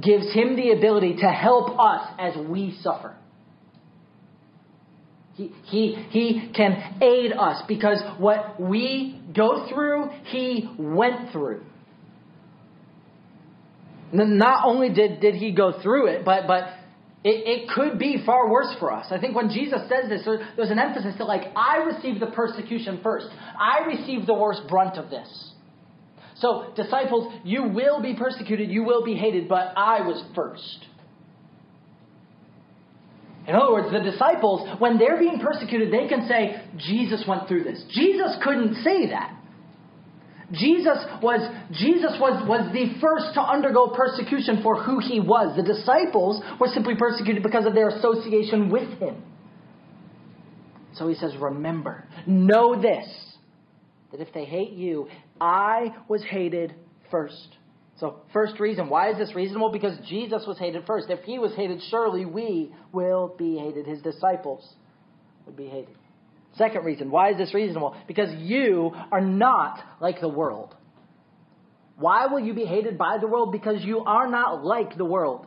gives 0.00 0.32
Him 0.32 0.56
the 0.56 0.70
ability 0.70 1.16
to 1.20 1.28
help 1.28 1.78
us 1.78 2.14
as 2.18 2.34
we 2.48 2.78
suffer. 2.82 3.14
He, 5.34 5.50
he, 5.64 6.06
he 6.10 6.52
can 6.54 6.98
aid 7.02 7.32
us 7.32 7.62
because 7.66 8.02
what 8.18 8.60
we 8.60 9.20
go 9.34 9.66
through, 9.68 10.10
He 10.24 10.68
went 10.78 11.32
through. 11.32 11.62
Not 14.12 14.66
only 14.66 14.92
did, 14.92 15.20
did 15.20 15.34
He 15.36 15.52
go 15.52 15.80
through 15.82 16.08
it, 16.08 16.24
but, 16.24 16.46
but 16.46 16.64
it, 17.24 17.62
it 17.64 17.70
could 17.70 17.98
be 17.98 18.22
far 18.26 18.50
worse 18.50 18.74
for 18.78 18.92
us. 18.92 19.06
I 19.10 19.18
think 19.18 19.34
when 19.34 19.48
Jesus 19.48 19.80
says 19.88 20.08
this, 20.08 20.22
there, 20.24 20.46
there's 20.56 20.70
an 20.70 20.78
emphasis 20.78 21.14
that, 21.18 21.24
like, 21.24 21.52
I 21.56 21.78
received 21.78 22.20
the 22.20 22.26
persecution 22.26 23.00
first. 23.02 23.26
I 23.58 23.86
received 23.86 24.26
the 24.26 24.34
worst 24.34 24.62
brunt 24.68 24.98
of 24.98 25.08
this. 25.08 25.51
So, 26.42 26.72
disciples, 26.74 27.32
you 27.44 27.68
will 27.68 28.02
be 28.02 28.16
persecuted, 28.16 28.68
you 28.68 28.82
will 28.82 29.04
be 29.04 29.14
hated, 29.14 29.48
but 29.48 29.72
I 29.76 30.00
was 30.00 30.22
first. 30.34 30.86
In 33.46 33.54
other 33.54 33.72
words, 33.72 33.92
the 33.92 34.10
disciples, 34.10 34.68
when 34.80 34.98
they're 34.98 35.18
being 35.18 35.38
persecuted, 35.38 35.92
they 35.92 36.08
can 36.08 36.26
say, 36.26 36.60
Jesus 36.76 37.24
went 37.26 37.46
through 37.46 37.62
this. 37.62 37.84
Jesus 37.90 38.36
couldn't 38.42 38.82
say 38.82 39.08
that. 39.10 39.38
Jesus 40.52 40.98
was, 41.22 41.40
Jesus 41.72 42.12
was, 42.20 42.46
was 42.46 42.72
the 42.72 43.00
first 43.00 43.34
to 43.34 43.40
undergo 43.40 43.94
persecution 43.96 44.62
for 44.62 44.82
who 44.82 44.98
he 44.98 45.20
was. 45.20 45.56
The 45.56 45.62
disciples 45.62 46.42
were 46.60 46.68
simply 46.74 46.94
persecuted 46.96 47.42
because 47.42 47.66
of 47.66 47.74
their 47.74 47.88
association 47.88 48.68
with 48.68 48.98
him. 48.98 49.22
So 50.94 51.08
he 51.08 51.14
says, 51.14 51.34
Remember, 51.40 52.04
know 52.26 52.80
this, 52.80 53.31
that 54.12 54.20
if 54.20 54.32
they 54.32 54.44
hate 54.44 54.72
you, 54.72 55.08
I 55.40 55.94
was 56.08 56.22
hated 56.22 56.74
first. 57.10 57.56
So, 57.98 58.20
first 58.32 58.58
reason, 58.58 58.88
why 58.88 59.10
is 59.10 59.18
this 59.18 59.34
reasonable? 59.34 59.70
Because 59.70 59.96
Jesus 60.08 60.44
was 60.46 60.58
hated 60.58 60.84
first. 60.86 61.10
If 61.10 61.20
he 61.24 61.38
was 61.38 61.54
hated, 61.54 61.80
surely 61.90 62.24
we 62.24 62.72
will 62.92 63.34
be 63.38 63.58
hated. 63.58 63.86
His 63.86 64.00
disciples 64.00 64.66
would 65.46 65.56
be 65.56 65.66
hated. 65.66 65.94
Second 66.56 66.84
reason, 66.84 67.10
why 67.10 67.30
is 67.30 67.38
this 67.38 67.54
reasonable? 67.54 67.96
Because 68.06 68.34
you 68.40 68.92
are 69.10 69.20
not 69.20 69.80
like 70.00 70.20
the 70.20 70.28
world. 70.28 70.74
Why 71.96 72.26
will 72.26 72.40
you 72.40 72.54
be 72.54 72.64
hated 72.64 72.98
by 72.98 73.18
the 73.18 73.26
world? 73.26 73.52
Because 73.52 73.82
you 73.82 74.00
are 74.00 74.28
not 74.28 74.64
like 74.64 74.96
the 74.96 75.04
world. 75.04 75.46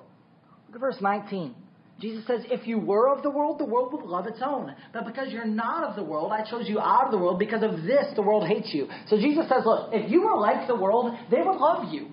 Look 0.67 0.75
at 0.75 0.81
verse 0.81 0.97
19. 1.01 1.53
Jesus 1.99 2.27
says, 2.27 2.41
If 2.51 2.67
you 2.67 2.77
were 2.77 3.09
of 3.09 3.23
the 3.23 3.29
world, 3.29 3.59
the 3.59 3.65
world 3.65 3.93
would 3.93 4.05
love 4.05 4.27
its 4.27 4.39
own. 4.45 4.75
But 4.93 5.05
because 5.05 5.31
you're 5.31 5.45
not 5.45 5.83
of 5.83 5.95
the 5.95 6.03
world, 6.03 6.31
I 6.31 6.49
chose 6.49 6.67
you 6.67 6.79
out 6.79 7.05
of 7.05 7.11
the 7.11 7.17
world. 7.17 7.39
Because 7.39 7.63
of 7.63 7.83
this, 7.83 8.05
the 8.15 8.21
world 8.21 8.47
hates 8.47 8.73
you. 8.73 8.87
So 9.07 9.17
Jesus 9.17 9.47
says, 9.47 9.63
Look, 9.65 9.89
if 9.93 10.11
you 10.11 10.23
were 10.23 10.37
like 10.37 10.67
the 10.67 10.75
world, 10.75 11.17
they 11.31 11.41
would 11.41 11.57
love 11.57 11.93
you 11.93 12.09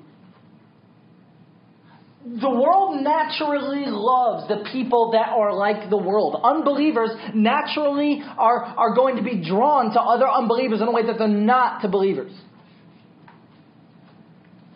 the 2.25 2.51
world 2.51 3.03
naturally 3.03 3.85
loves 3.87 4.47
the 4.47 4.65
people 4.71 5.11
that 5.13 5.31
are 5.31 5.53
like 5.53 5.91
the 5.91 5.97
world. 5.97 6.41
Unbelievers 6.43 7.11
naturally 7.35 8.23
are, 8.39 8.63
are 8.63 8.95
going 8.95 9.17
to 9.17 9.23
be 9.23 9.45
drawn 9.45 9.93
to 9.93 10.01
other 10.01 10.29
unbelievers 10.29 10.81
in 10.81 10.87
a 10.87 10.93
way 10.93 11.05
that 11.05 11.19
they're 11.19 11.27
not 11.27 11.83
to 11.83 11.89
believers. 11.89 12.33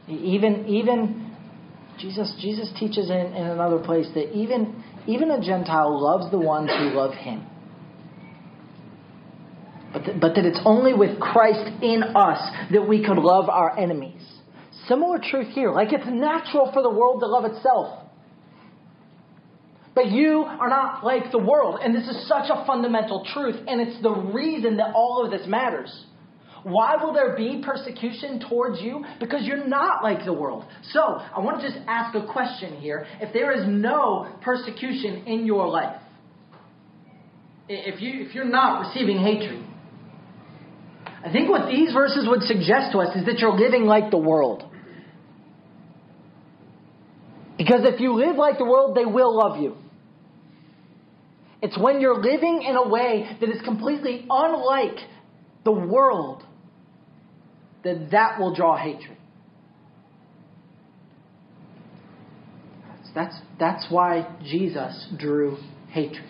Even, 0.08 0.66
even 0.66 1.36
Jesus, 1.98 2.34
Jesus 2.40 2.72
teaches 2.78 3.10
in, 3.10 3.16
in 3.16 3.46
another 3.46 3.78
place 3.78 4.08
that 4.14 4.34
even, 4.34 4.82
even 5.06 5.30
a 5.30 5.40
Gentile 5.40 6.02
loves 6.02 6.30
the 6.30 6.38
ones 6.38 6.70
who 6.70 6.90
love 6.90 7.14
him. 7.14 7.46
But, 9.92 10.04
th- 10.04 10.20
but 10.20 10.34
that 10.34 10.44
it's 10.44 10.60
only 10.64 10.92
with 10.92 11.18
Christ 11.20 11.82
in 11.82 12.02
us 12.02 12.38
that 12.72 12.86
we 12.86 13.04
could 13.04 13.18
love 13.18 13.48
our 13.48 13.78
enemies. 13.78 14.20
Similar 14.88 15.18
truth 15.18 15.48
here. 15.54 15.72
Like 15.72 15.92
it's 15.92 16.06
natural 16.06 16.70
for 16.72 16.82
the 16.82 16.90
world 16.90 17.20
to 17.20 17.26
love 17.26 17.44
itself. 17.44 18.02
But 19.94 20.10
you 20.10 20.44
are 20.46 20.68
not 20.68 21.02
like 21.04 21.32
the 21.32 21.38
world. 21.38 21.80
And 21.82 21.94
this 21.94 22.06
is 22.06 22.28
such 22.28 22.50
a 22.50 22.66
fundamental 22.66 23.26
truth. 23.32 23.56
And 23.66 23.80
it's 23.80 24.00
the 24.02 24.10
reason 24.10 24.76
that 24.76 24.94
all 24.94 25.24
of 25.24 25.30
this 25.30 25.46
matters. 25.46 26.04
Why 26.66 26.96
will 26.96 27.12
there 27.12 27.36
be 27.36 27.62
persecution 27.64 28.40
towards 28.40 28.80
you? 28.80 29.04
Because 29.20 29.44
you're 29.44 29.68
not 29.68 30.02
like 30.02 30.24
the 30.24 30.32
world. 30.32 30.64
So, 30.90 31.00
I 31.00 31.38
want 31.38 31.60
to 31.60 31.68
just 31.68 31.78
ask 31.86 32.12
a 32.16 32.26
question 32.26 32.78
here. 32.78 33.06
If 33.20 33.32
there 33.32 33.52
is 33.52 33.68
no 33.68 34.36
persecution 34.42 35.28
in 35.28 35.46
your 35.46 35.68
life, 35.68 36.00
if, 37.68 38.02
you, 38.02 38.26
if 38.26 38.34
you're 38.34 38.44
not 38.44 38.88
receiving 38.88 39.16
hatred, 39.18 39.64
I 41.24 41.30
think 41.30 41.48
what 41.48 41.70
these 41.70 41.92
verses 41.92 42.26
would 42.28 42.42
suggest 42.42 42.90
to 42.90 42.98
us 42.98 43.14
is 43.14 43.26
that 43.26 43.38
you're 43.38 43.56
living 43.56 43.84
like 43.84 44.10
the 44.10 44.18
world. 44.18 44.64
Because 47.56 47.82
if 47.84 48.00
you 48.00 48.14
live 48.14 48.34
like 48.34 48.58
the 48.58 48.64
world, 48.64 48.96
they 48.96 49.04
will 49.04 49.36
love 49.36 49.62
you. 49.62 49.76
It's 51.62 51.78
when 51.78 52.00
you're 52.00 52.20
living 52.20 52.64
in 52.68 52.74
a 52.74 52.88
way 52.88 53.36
that 53.40 53.48
is 53.50 53.62
completely 53.62 54.26
unlike 54.28 54.98
the 55.64 55.70
world 55.70 56.42
that 57.86 58.10
that 58.10 58.38
will 58.38 58.54
draw 58.54 58.76
hatred. 58.76 59.16
That's, 63.16 63.34
that's 63.58 63.86
why 63.88 64.28
Jesus 64.44 65.08
drew 65.16 65.56
hatred. 65.88 66.28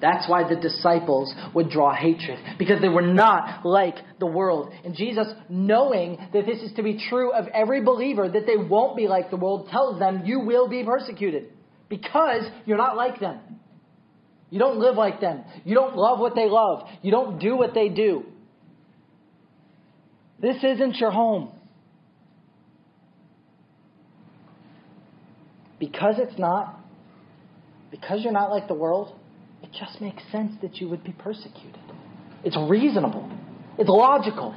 That's 0.00 0.28
why 0.28 0.46
the 0.46 0.56
disciples 0.56 1.34
would 1.54 1.70
draw 1.70 1.92
hatred, 1.94 2.38
because 2.58 2.80
they 2.82 2.88
were 2.88 3.02
not 3.02 3.64
like 3.64 3.96
the 4.20 4.26
world. 4.26 4.72
And 4.84 4.94
Jesus, 4.94 5.26
knowing 5.48 6.18
that 6.32 6.44
this 6.46 6.58
is 6.60 6.72
to 6.74 6.82
be 6.82 7.02
true 7.08 7.32
of 7.32 7.48
every 7.48 7.82
believer, 7.82 8.28
that 8.28 8.46
they 8.46 8.58
won't 8.58 8.96
be 8.96 9.08
like 9.08 9.30
the 9.30 9.36
world, 9.36 9.68
tells 9.70 9.98
them, 9.98 10.22
You 10.24 10.40
will 10.40 10.68
be 10.68 10.84
persecuted, 10.84 11.50
because 11.88 12.44
you're 12.66 12.76
not 12.76 12.96
like 12.96 13.18
them. 13.18 13.40
You 14.50 14.58
don't 14.58 14.78
live 14.78 14.96
like 14.96 15.20
them. 15.20 15.44
You 15.64 15.74
don't 15.74 15.96
love 15.96 16.20
what 16.20 16.34
they 16.34 16.48
love. 16.48 16.86
You 17.02 17.10
don't 17.10 17.38
do 17.38 17.56
what 17.56 17.74
they 17.74 17.88
do. 17.88 18.24
This 20.40 20.56
isn't 20.62 20.96
your 20.96 21.10
home. 21.10 21.50
Because 25.78 26.16
it's 26.18 26.38
not, 26.38 26.78
because 27.90 28.20
you're 28.22 28.32
not 28.32 28.50
like 28.50 28.68
the 28.68 28.74
world, 28.74 29.14
it 29.62 29.70
just 29.78 30.00
makes 30.00 30.22
sense 30.30 30.52
that 30.62 30.76
you 30.76 30.88
would 30.88 31.04
be 31.04 31.12
persecuted. 31.12 31.78
It's 32.44 32.56
reasonable. 32.68 33.30
It's 33.78 33.88
logical. 33.88 34.54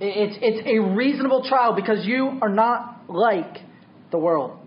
It's, 0.00 0.36
it's 0.40 0.66
a 0.66 0.94
reasonable 0.94 1.44
trial 1.48 1.74
because 1.74 2.04
you 2.04 2.38
are 2.42 2.48
not 2.48 3.08
like 3.08 3.58
the 4.10 4.18
world. 4.18 4.58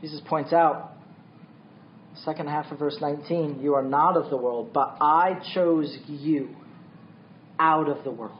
Jesus 0.00 0.20
points 0.26 0.52
out, 0.52 0.92
second 2.24 2.48
half 2.48 2.70
of 2.70 2.78
verse 2.78 2.96
19, 3.00 3.60
you 3.60 3.74
are 3.74 3.82
not 3.82 4.16
of 4.16 4.30
the 4.30 4.36
world, 4.36 4.72
but 4.72 4.98
I 5.00 5.40
chose 5.54 5.96
you 6.06 6.54
out 7.58 7.88
of 7.88 8.04
the 8.04 8.10
world. 8.10 8.38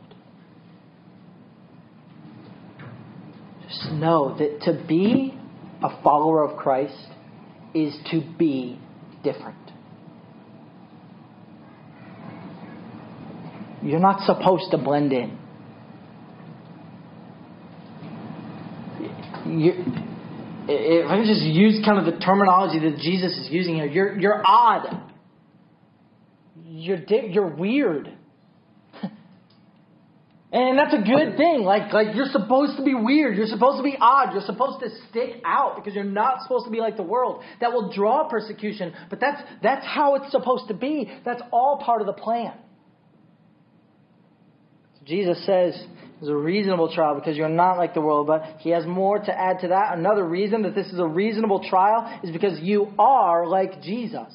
Just 3.62 3.92
know 3.92 4.37
that 4.38 4.62
to 4.62 4.85
be 4.87 5.38
a 5.83 6.02
follower 6.02 6.44
of 6.44 6.56
Christ 6.59 7.09
is 7.75 7.94
to 8.11 8.23
be 8.38 8.78
different. 9.23 9.59
You're 13.83 14.00
not 14.00 14.21
supposed 14.21 14.71
to 14.71 14.78
blend 14.78 15.12
in. 15.12 15.38
If 20.66 21.11
I 21.11 21.18
just 21.25 21.42
use 21.42 21.85
kind 21.85 21.99
of 21.99 22.06
the 22.06 22.18
terminology 22.18 22.78
that 22.78 22.97
Jesus 22.99 23.37
is 23.37 23.49
using 23.50 23.75
here, 23.75 23.87
you're, 23.87 24.18
you're 24.18 24.42
odd. 24.47 25.11
You're, 26.64 27.04
di- 27.04 27.28
you're 27.30 27.54
weird. 27.54 28.13
And 30.54 30.78
that's 30.78 30.94
a 30.94 30.99
good 30.99 31.37
thing. 31.37 31.62
Like, 31.64 31.92
like 31.92 32.14
you're 32.14 32.30
supposed 32.30 32.76
to 32.76 32.84
be 32.84 32.94
weird. 32.94 33.37
You're 33.37 33.49
supposed 33.49 33.78
to 33.78 33.82
be 33.82 33.96
odd. 34.00 34.32
You're 34.32 34.46
supposed 34.46 34.84
to 34.84 34.88
stick 35.11 35.42
out 35.44 35.75
because 35.75 35.94
you're 35.96 36.04
not 36.04 36.42
supposed 36.42 36.66
to 36.66 36.70
be 36.70 36.78
like 36.78 36.96
the 36.96 37.02
world. 37.02 37.42
That 37.61 37.73
will 37.73 37.92
draw 37.92 38.28
persecution. 38.28 38.94
But 39.11 39.18
that's, 39.18 39.42
that's 39.64 39.84
how 39.84 40.14
it's 40.14 40.30
supposed 40.30 40.68
to 40.68 40.75
be. 40.75 41.11
That's 41.25 41.42
all 41.50 41.82
part 41.84 42.02
of 42.02 42.06
the 42.06 42.12
plan. 42.12 42.52
Jesus 45.04 45.44
says 45.44 45.75
it's 46.20 46.28
a 46.28 46.37
reasonable 46.37 46.94
trial 46.94 47.16
because 47.16 47.37
you're 47.37 47.49
not 47.49 47.76
like 47.76 47.92
the 47.92 48.00
world, 48.00 48.28
but 48.28 48.58
he 48.61 48.70
has 48.70 48.87
more 48.87 49.18
to 49.18 49.37
add 49.37 49.58
to 49.62 49.68
that. 49.68 49.99
Another 49.99 50.25
reason 50.25 50.62
that 50.62 50.76
this 50.76 50.87
is 50.87 51.00
a 51.00 51.06
reasonable 51.06 51.68
trial 51.68 52.20
is 52.23 52.30
because 52.30 52.61
you 52.61 52.92
are 52.96 53.44
like 53.49 53.82
Jesus. 53.82 54.32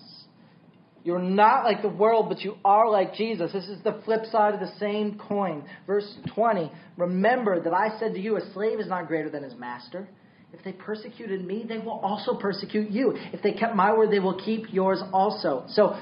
You're 1.10 1.18
not 1.18 1.64
like 1.64 1.82
the 1.82 1.90
world, 1.90 2.30
but 2.30 2.42
you 2.42 2.54
are 2.64 2.88
like 2.88 3.16
Jesus. 3.16 3.52
This 3.52 3.68
is 3.68 3.82
the 3.84 4.00
flip 4.06 4.26
side 4.32 4.54
of 4.54 4.60
the 4.60 4.72
same 4.78 5.18
coin. 5.18 5.64
Verse 5.88 6.08
20 6.36 6.72
Remember 6.98 7.60
that 7.64 7.74
I 7.74 7.98
said 7.98 8.14
to 8.14 8.20
you, 8.20 8.38
a 8.38 8.54
slave 8.54 8.80
is 8.80 8.86
not 8.86 9.08
greater 9.08 9.28
than 9.28 9.42
his 9.42 9.56
master. 9.56 10.08
If 10.54 10.64
they 10.64 10.72
persecuted 10.72 11.44
me, 11.44 11.66
they 11.68 11.80
will 11.80 12.00
also 12.04 12.36
persecute 12.36 12.92
you. 12.92 13.14
If 13.34 13.42
they 13.42 13.54
kept 13.54 13.76
my 13.76 13.92
word, 13.92 14.12
they 14.12 14.20
will 14.20 14.40
keep 14.40 14.72
yours 14.72 15.02
also. 15.12 15.66
So 15.70 16.00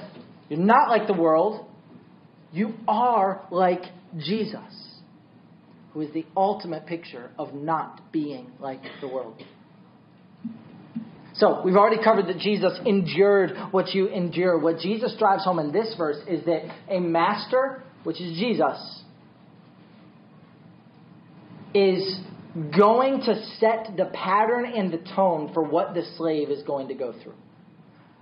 you're 0.50 0.60
not 0.60 0.90
like 0.90 1.06
the 1.06 1.14
world. 1.14 1.64
You 2.52 2.74
are 2.86 3.46
like 3.50 3.84
Jesus, 4.18 5.00
who 5.94 6.02
is 6.02 6.12
the 6.12 6.26
ultimate 6.36 6.84
picture 6.84 7.30
of 7.38 7.54
not 7.54 8.12
being 8.12 8.52
like 8.60 8.82
the 9.00 9.08
world. 9.08 9.42
So, 11.38 11.62
we've 11.64 11.76
already 11.76 12.02
covered 12.02 12.26
that 12.26 12.38
Jesus 12.38 12.78
endured 12.84 13.52
what 13.70 13.94
you 13.94 14.08
endure. 14.08 14.58
What 14.58 14.78
Jesus 14.78 15.14
drives 15.18 15.44
home 15.44 15.60
in 15.60 15.72
this 15.72 15.94
verse 15.96 16.18
is 16.26 16.44
that 16.46 16.62
a 16.90 16.98
master, 16.98 17.82
which 18.02 18.20
is 18.20 18.36
Jesus, 18.38 19.02
is 21.74 22.20
going 22.76 23.20
to 23.20 23.40
set 23.58 23.96
the 23.96 24.06
pattern 24.12 24.64
and 24.66 24.92
the 24.92 24.98
tone 25.14 25.52
for 25.54 25.62
what 25.62 25.94
the 25.94 26.02
slave 26.16 26.50
is 26.50 26.62
going 26.64 26.88
to 26.88 26.94
go 26.94 27.14
through. 27.22 27.34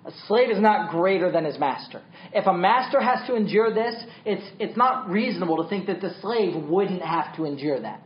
A 0.04 0.12
slave 0.28 0.50
is 0.50 0.60
not 0.60 0.90
greater 0.90 1.32
than 1.32 1.44
his 1.44 1.58
master. 1.58 2.02
If 2.32 2.46
a 2.46 2.52
master 2.52 3.00
has 3.00 3.26
to 3.26 3.34
endure 3.34 3.74
this, 3.74 3.94
it's, 4.24 4.44
it's 4.60 4.76
not 4.76 5.08
reasonable 5.08 5.62
to 5.62 5.68
think 5.68 5.86
that 5.86 6.00
the 6.00 6.14
slave 6.20 6.54
wouldn't 6.68 7.02
have 7.02 7.34
to 7.36 7.44
endure 7.44 7.80
that. 7.80 8.02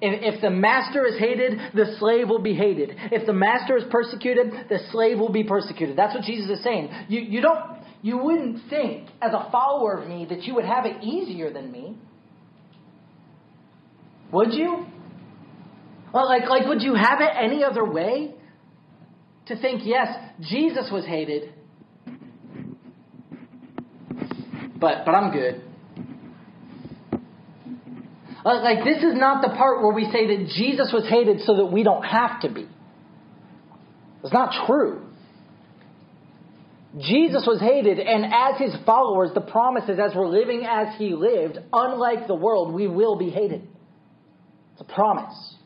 If, 0.00 0.40
the 0.40 0.50
master 0.50 1.06
is 1.06 1.18
hated, 1.18 1.58
the 1.74 1.96
slave 1.98 2.28
will 2.28 2.42
be 2.42 2.54
hated. 2.54 2.90
If 3.12 3.26
the 3.26 3.32
master 3.32 3.76
is 3.76 3.84
persecuted, 3.90 4.68
the 4.68 4.78
slave 4.90 5.18
will 5.18 5.32
be 5.32 5.44
persecuted. 5.44 5.96
That's 5.96 6.14
what 6.14 6.24
Jesus 6.24 6.58
is 6.58 6.64
saying. 6.64 6.90
You, 7.08 7.20
you, 7.20 7.40
don't, 7.40 7.60
you 8.02 8.18
wouldn't 8.18 8.68
think, 8.68 9.08
as 9.22 9.32
a 9.32 9.48
follower 9.50 9.98
of 9.98 10.08
me, 10.08 10.26
that 10.28 10.42
you 10.42 10.54
would 10.56 10.64
have 10.64 10.84
it 10.84 11.02
easier 11.02 11.52
than 11.52 11.70
me. 11.70 11.96
Would 14.32 14.52
you? 14.52 14.86
Well, 16.12 16.26
like, 16.26 16.48
like, 16.48 16.66
would 16.66 16.82
you 16.82 16.94
have 16.94 17.20
it 17.20 17.30
any 17.40 17.64
other 17.64 17.84
way? 17.84 18.34
To 19.46 19.60
think, 19.60 19.82
yes, 19.84 20.08
Jesus 20.40 20.88
was 20.90 21.04
hated, 21.04 21.52
but, 24.80 25.04
but 25.04 25.10
I'm 25.14 25.32
good. 25.32 25.62
Like, 28.44 28.84
this 28.84 28.98
is 28.98 29.14
not 29.14 29.40
the 29.42 29.56
part 29.56 29.82
where 29.82 29.92
we 29.92 30.04
say 30.12 30.26
that 30.36 30.52
Jesus 30.54 30.90
was 30.92 31.06
hated 31.08 31.40
so 31.46 31.56
that 31.56 31.66
we 31.66 31.82
don't 31.82 32.02
have 32.02 32.40
to 32.40 32.50
be. 32.50 32.68
It's 34.22 34.32
not 34.32 34.66
true. 34.66 35.02
Jesus 37.00 37.44
was 37.46 37.60
hated, 37.60 37.98
and 37.98 38.24
as 38.26 38.60
his 38.60 38.74
followers, 38.84 39.30
the 39.34 39.40
promise 39.40 39.88
is 39.88 39.98
as 39.98 40.14
we're 40.14 40.28
living 40.28 40.64
as 40.68 40.96
he 40.96 41.14
lived, 41.14 41.58
unlike 41.72 42.28
the 42.28 42.34
world, 42.34 42.72
we 42.72 42.86
will 42.86 43.16
be 43.16 43.30
hated. 43.30 43.66
It's 44.72 44.80
a 44.80 44.92
promise 44.92 45.56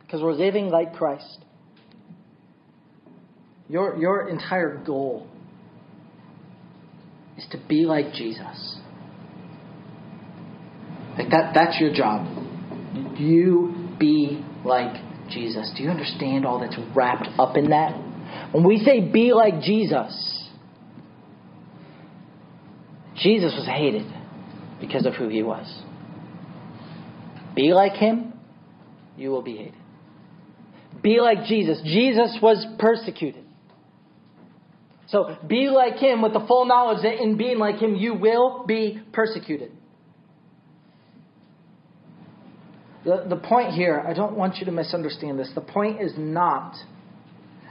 because 0.00 0.22
we're 0.22 0.32
living 0.32 0.70
like 0.70 0.94
Christ. 0.94 1.44
Your, 3.68 3.96
your 3.96 4.28
entire 4.28 4.82
goal 4.84 5.26
is 7.36 7.46
to 7.52 7.58
be 7.68 7.84
like 7.84 8.12
Jesus. 8.12 8.78
Like 11.18 11.30
that, 11.30 11.52
that's 11.54 11.80
your 11.80 11.92
job. 11.92 12.26
You 13.16 13.96
be 13.98 14.44
like 14.64 15.02
Jesus. 15.30 15.72
Do 15.76 15.82
you 15.82 15.90
understand 15.90 16.44
all 16.44 16.60
that's 16.60 16.76
wrapped 16.94 17.28
up 17.38 17.56
in 17.56 17.70
that? 17.70 17.92
When 18.52 18.64
we 18.64 18.78
say 18.78 19.00
be 19.00 19.32
like 19.32 19.60
Jesus, 19.60 20.48
Jesus 23.16 23.54
was 23.56 23.66
hated 23.66 24.06
because 24.80 25.06
of 25.06 25.14
who 25.14 25.28
he 25.28 25.42
was. 25.42 25.82
Be 27.54 27.72
like 27.72 27.92
him, 27.92 28.32
you 29.16 29.30
will 29.30 29.42
be 29.42 29.56
hated. 29.56 29.74
Be 31.02 31.20
like 31.20 31.44
Jesus. 31.44 31.80
Jesus 31.84 32.36
was 32.42 32.66
persecuted. 32.78 33.44
So 35.08 35.36
be 35.46 35.68
like 35.68 35.96
him 35.96 36.22
with 36.22 36.32
the 36.32 36.44
full 36.48 36.64
knowledge 36.64 37.02
that 37.02 37.22
in 37.22 37.36
being 37.36 37.58
like 37.58 37.76
him, 37.76 37.94
you 37.94 38.14
will 38.14 38.64
be 38.66 39.00
persecuted. 39.12 39.70
The, 43.04 43.26
the 43.28 43.36
point 43.36 43.72
here, 43.72 44.02
I 44.06 44.14
don't 44.14 44.36
want 44.36 44.56
you 44.56 44.66
to 44.66 44.72
misunderstand 44.72 45.38
this. 45.38 45.50
The 45.54 45.60
point 45.60 46.00
is 46.00 46.12
not 46.16 46.74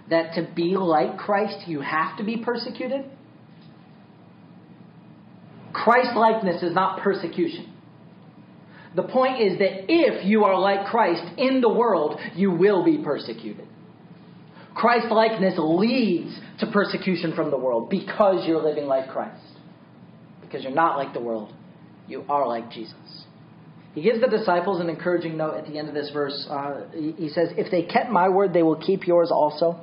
that 0.09 0.35
to 0.35 0.47
be 0.55 0.75
like 0.77 1.17
Christ, 1.17 1.67
you 1.67 1.81
have 1.81 2.17
to 2.17 2.23
be 2.23 2.37
persecuted. 2.37 3.05
Christ 5.71 6.15
likeness 6.15 6.61
is 6.61 6.75
not 6.75 7.01
persecution. 7.01 7.73
The 8.95 9.03
point 9.03 9.41
is 9.41 9.57
that 9.57 9.91
if 9.91 10.23
you 10.23 10.43
are 10.43 10.59
like 10.59 10.85
Christ 10.85 11.23
in 11.37 11.61
the 11.61 11.69
world, 11.69 12.19
you 12.35 12.51
will 12.51 12.85
be 12.85 12.99
persecuted. 13.03 13.67
Christ 14.75 15.07
likeness 15.11 15.55
leads 15.57 16.37
to 16.59 16.71
persecution 16.71 17.33
from 17.35 17.49
the 17.49 17.57
world 17.57 17.89
because 17.89 18.47
you're 18.47 18.61
living 18.61 18.85
like 18.85 19.09
Christ. 19.09 19.43
Because 20.41 20.63
you're 20.63 20.73
not 20.73 20.97
like 20.97 21.13
the 21.13 21.19
world, 21.19 21.53
you 22.07 22.23
are 22.29 22.47
like 22.47 22.69
Jesus. 22.71 23.25
He 23.93 24.01
gives 24.01 24.21
the 24.21 24.27
disciples 24.27 24.81
an 24.81 24.89
encouraging 24.89 25.37
note 25.37 25.55
at 25.55 25.67
the 25.67 25.77
end 25.77 25.87
of 25.87 25.93
this 25.93 26.09
verse. 26.11 26.47
Uh, 26.49 26.81
he 26.93 27.29
says, 27.29 27.49
If 27.57 27.69
they 27.69 27.83
kept 27.83 28.09
my 28.09 28.27
word, 28.27 28.51
they 28.51 28.63
will 28.63 28.81
keep 28.81 29.05
yours 29.05 29.29
also. 29.31 29.79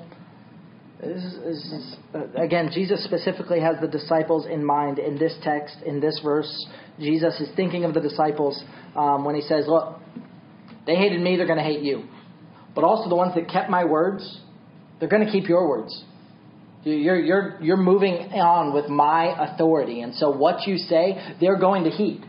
This 1.01 1.23
is, 1.23 1.35
this 1.45 1.73
is, 1.73 1.97
uh, 2.15 2.43
again, 2.43 2.71
Jesus 2.75 3.03
specifically 3.05 3.61
has 3.61 3.77
the 3.81 3.89
disciples 3.89 4.47
in 4.47 4.65
mind 4.65 4.99
in 4.99 5.17
this 5.19 5.35
text, 5.43 5.77
in 5.87 6.01
this 6.01 6.21
verse. 6.23 6.67
Jesus 6.99 7.41
is 7.41 7.49
thinking 7.57 7.85
of 7.85 7.95
the 7.95 8.01
disciples 8.01 8.63
um, 8.97 9.25
when 9.25 9.35
he 9.35 9.43
says, 9.43 9.65
Look, 9.69 9.99
they 10.87 10.97
hated 10.97 11.21
me, 11.21 11.37
they're 11.37 11.47
going 11.47 11.59
to 11.59 11.65
hate 11.65 11.83
you. 11.83 12.05
But 12.75 12.85
also 12.85 13.09
the 13.09 13.17
ones 13.17 13.35
that 13.37 13.49
kept 13.49 13.71
my 13.71 13.85
words, 13.85 14.41
they're 14.99 15.09
going 15.09 15.25
to 15.25 15.31
keep 15.31 15.49
your 15.49 15.69
words. 15.69 16.05
You're, 16.83 17.21
you're, 17.21 17.59
you're 17.61 17.77
moving 17.77 18.15
on 18.33 18.75
with 18.75 18.89
my 18.89 19.53
authority. 19.53 20.01
And 20.01 20.15
so 20.15 20.31
what 20.31 20.67
you 20.67 20.79
say, 20.79 21.35
they're 21.41 21.59
going 21.59 21.85
to 21.85 21.91
heed. 21.91 22.25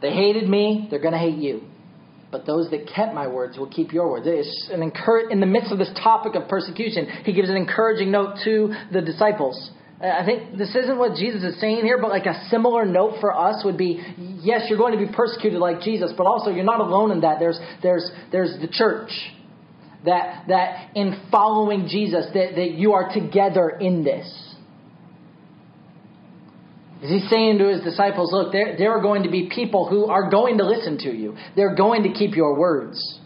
They 0.00 0.12
hated 0.12 0.48
me, 0.48 0.86
they're 0.90 1.00
going 1.00 1.12
to 1.12 1.18
hate 1.18 1.38
you. 1.38 1.62
But 2.30 2.44
those 2.44 2.70
that 2.70 2.86
kept 2.94 3.14
my 3.14 3.26
words 3.26 3.56
will 3.56 3.70
keep 3.70 3.92
your 3.92 4.10
words. 4.10 4.26
It's 4.28 4.68
an 4.70 4.82
encourage, 4.82 5.32
in 5.32 5.40
the 5.40 5.46
midst 5.46 5.72
of 5.72 5.78
this 5.78 5.90
topic 6.02 6.34
of 6.34 6.48
persecution, 6.48 7.06
he 7.24 7.32
gives 7.32 7.48
an 7.48 7.56
encouraging 7.56 8.10
note 8.10 8.36
to 8.44 8.74
the 8.92 9.00
disciples. 9.00 9.70
I 10.00 10.24
think 10.24 10.56
this 10.56 10.76
isn't 10.76 10.96
what 10.96 11.16
Jesus 11.16 11.42
is 11.42 11.60
saying 11.60 11.84
here, 11.84 11.98
but 12.00 12.10
like 12.10 12.26
a 12.26 12.46
similar 12.50 12.84
note 12.84 13.20
for 13.20 13.34
us 13.34 13.64
would 13.64 13.76
be 13.76 14.00
yes, 14.42 14.66
you're 14.68 14.78
going 14.78 14.96
to 14.96 15.04
be 15.04 15.12
persecuted 15.12 15.58
like 15.58 15.80
Jesus, 15.80 16.12
but 16.16 16.26
also 16.26 16.50
you're 16.50 16.64
not 16.64 16.80
alone 16.80 17.10
in 17.10 17.22
that. 17.22 17.38
There's, 17.40 17.58
there's, 17.82 18.08
there's 18.30 18.60
the 18.60 18.68
church. 18.68 19.10
That, 20.04 20.44
that 20.46 20.90
in 20.94 21.28
following 21.32 21.88
Jesus, 21.88 22.26
that, 22.32 22.54
that 22.54 22.70
you 22.72 22.92
are 22.92 23.12
together 23.12 23.68
in 23.68 24.04
this. 24.04 24.47
He's 27.00 27.28
saying 27.30 27.58
to 27.58 27.68
his 27.68 27.80
disciples, 27.82 28.32
look, 28.32 28.52
there, 28.52 28.76
there 28.76 28.90
are 28.92 29.00
going 29.00 29.22
to 29.22 29.30
be 29.30 29.48
people 29.54 29.88
who 29.88 30.06
are 30.06 30.28
going 30.30 30.58
to 30.58 30.64
listen 30.64 30.98
to 30.98 31.16
you. 31.16 31.36
They're 31.54 31.76
going 31.76 32.02
to 32.02 32.12
keep 32.12 32.34
your 32.34 32.58
words. 32.58 33.20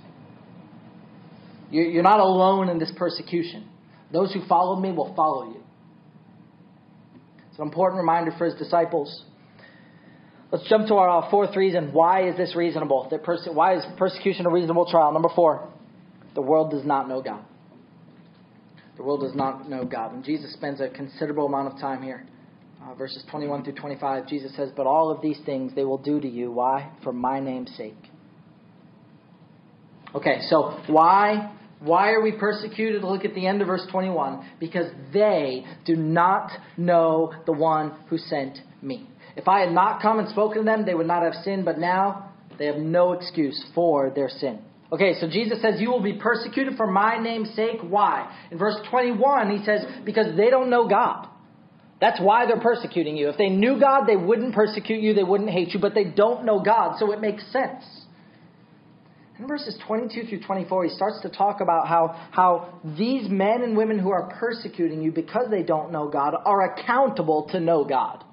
You're 1.70 2.02
not 2.02 2.20
alone 2.20 2.68
in 2.68 2.78
this 2.78 2.92
persecution. 2.96 3.66
Those 4.12 4.32
who 4.34 4.46
follow 4.46 4.78
me 4.78 4.92
will 4.92 5.14
follow 5.14 5.54
you. 5.54 5.62
It's 7.48 7.58
an 7.58 7.64
important 7.64 8.00
reminder 8.00 8.32
for 8.36 8.44
his 8.44 8.54
disciples. 8.54 9.24
Let's 10.50 10.68
jump 10.68 10.88
to 10.88 10.96
our 10.96 11.30
fourth 11.30 11.56
reason. 11.56 11.94
Why 11.94 12.28
is 12.28 12.36
this 12.36 12.54
reasonable? 12.54 13.10
Why 13.54 13.76
is 13.76 13.84
persecution 13.96 14.44
a 14.44 14.50
reasonable 14.50 14.84
trial? 14.90 15.12
Number 15.14 15.30
four, 15.34 15.66
the 16.34 16.42
world 16.42 16.72
does 16.72 16.84
not 16.84 17.08
know 17.08 17.22
God. 17.22 17.42
The 18.98 19.02
world 19.02 19.20
does 19.20 19.34
not 19.34 19.70
know 19.70 19.86
God. 19.86 20.12
And 20.12 20.22
Jesus 20.22 20.52
spends 20.52 20.82
a 20.82 20.90
considerable 20.90 21.46
amount 21.46 21.72
of 21.72 21.80
time 21.80 22.02
here 22.02 22.26
uh, 22.84 22.94
verses 22.94 23.22
21 23.30 23.64
through 23.64 23.74
25, 23.74 24.28
Jesus 24.28 24.54
says, 24.56 24.70
But 24.76 24.86
all 24.86 25.10
of 25.10 25.22
these 25.22 25.38
things 25.44 25.72
they 25.74 25.84
will 25.84 25.98
do 25.98 26.20
to 26.20 26.28
you. 26.28 26.50
Why? 26.50 26.92
For 27.04 27.12
my 27.12 27.40
name's 27.40 27.74
sake. 27.76 27.94
Okay, 30.14 30.40
so 30.48 30.78
why? 30.88 31.52
Why 31.80 32.10
are 32.10 32.20
we 32.20 32.32
persecuted? 32.32 33.02
Look 33.02 33.24
at 33.24 33.34
the 33.34 33.46
end 33.46 33.60
of 33.60 33.68
verse 33.68 33.86
21. 33.90 34.46
Because 34.60 34.90
they 35.12 35.64
do 35.84 35.96
not 35.96 36.50
know 36.76 37.32
the 37.46 37.52
one 37.52 37.92
who 38.08 38.18
sent 38.18 38.58
me. 38.82 39.08
If 39.36 39.48
I 39.48 39.60
had 39.60 39.72
not 39.72 40.02
come 40.02 40.18
and 40.18 40.28
spoken 40.28 40.58
to 40.58 40.64
them, 40.64 40.84
they 40.84 40.94
would 40.94 41.06
not 41.06 41.22
have 41.22 41.34
sinned, 41.42 41.64
but 41.64 41.78
now 41.78 42.32
they 42.58 42.66
have 42.66 42.76
no 42.76 43.12
excuse 43.12 43.64
for 43.74 44.10
their 44.10 44.28
sin. 44.28 44.60
Okay, 44.92 45.14
so 45.18 45.26
Jesus 45.26 45.62
says, 45.62 45.80
You 45.80 45.90
will 45.90 46.02
be 46.02 46.14
persecuted 46.14 46.76
for 46.76 46.86
my 46.86 47.18
name's 47.18 47.54
sake. 47.54 47.80
Why? 47.80 48.30
In 48.50 48.58
verse 48.58 48.76
21, 48.90 49.56
he 49.56 49.64
says, 49.64 49.80
Because 50.04 50.36
they 50.36 50.50
don't 50.50 50.68
know 50.68 50.86
God. 50.86 51.28
That's 52.02 52.20
why 52.20 52.46
they're 52.46 52.58
persecuting 52.58 53.16
you. 53.16 53.28
If 53.28 53.38
they 53.38 53.48
knew 53.48 53.78
God, 53.78 54.06
they 54.08 54.16
wouldn't 54.16 54.56
persecute 54.56 55.00
you, 55.00 55.14
they 55.14 55.22
wouldn't 55.22 55.50
hate 55.50 55.68
you, 55.68 55.78
but 55.78 55.94
they 55.94 56.02
don't 56.02 56.44
know 56.44 56.60
God, 56.60 56.98
so 56.98 57.12
it 57.12 57.20
makes 57.20 57.44
sense. 57.52 57.84
In 59.38 59.46
verses 59.46 59.78
22 59.86 60.26
through 60.26 60.42
24, 60.42 60.82
he 60.82 60.90
starts 60.90 61.20
to 61.22 61.28
talk 61.28 61.60
about 61.60 61.86
how, 61.86 62.28
how 62.32 62.80
these 62.98 63.30
men 63.30 63.62
and 63.62 63.76
women 63.76 64.00
who 64.00 64.10
are 64.10 64.34
persecuting 64.40 65.00
you 65.00 65.12
because 65.12 65.46
they 65.48 65.62
don't 65.62 65.92
know 65.92 66.08
God 66.08 66.34
are 66.44 66.72
accountable 66.72 67.48
to 67.52 67.60
know 67.60 67.84
God. 67.84 68.24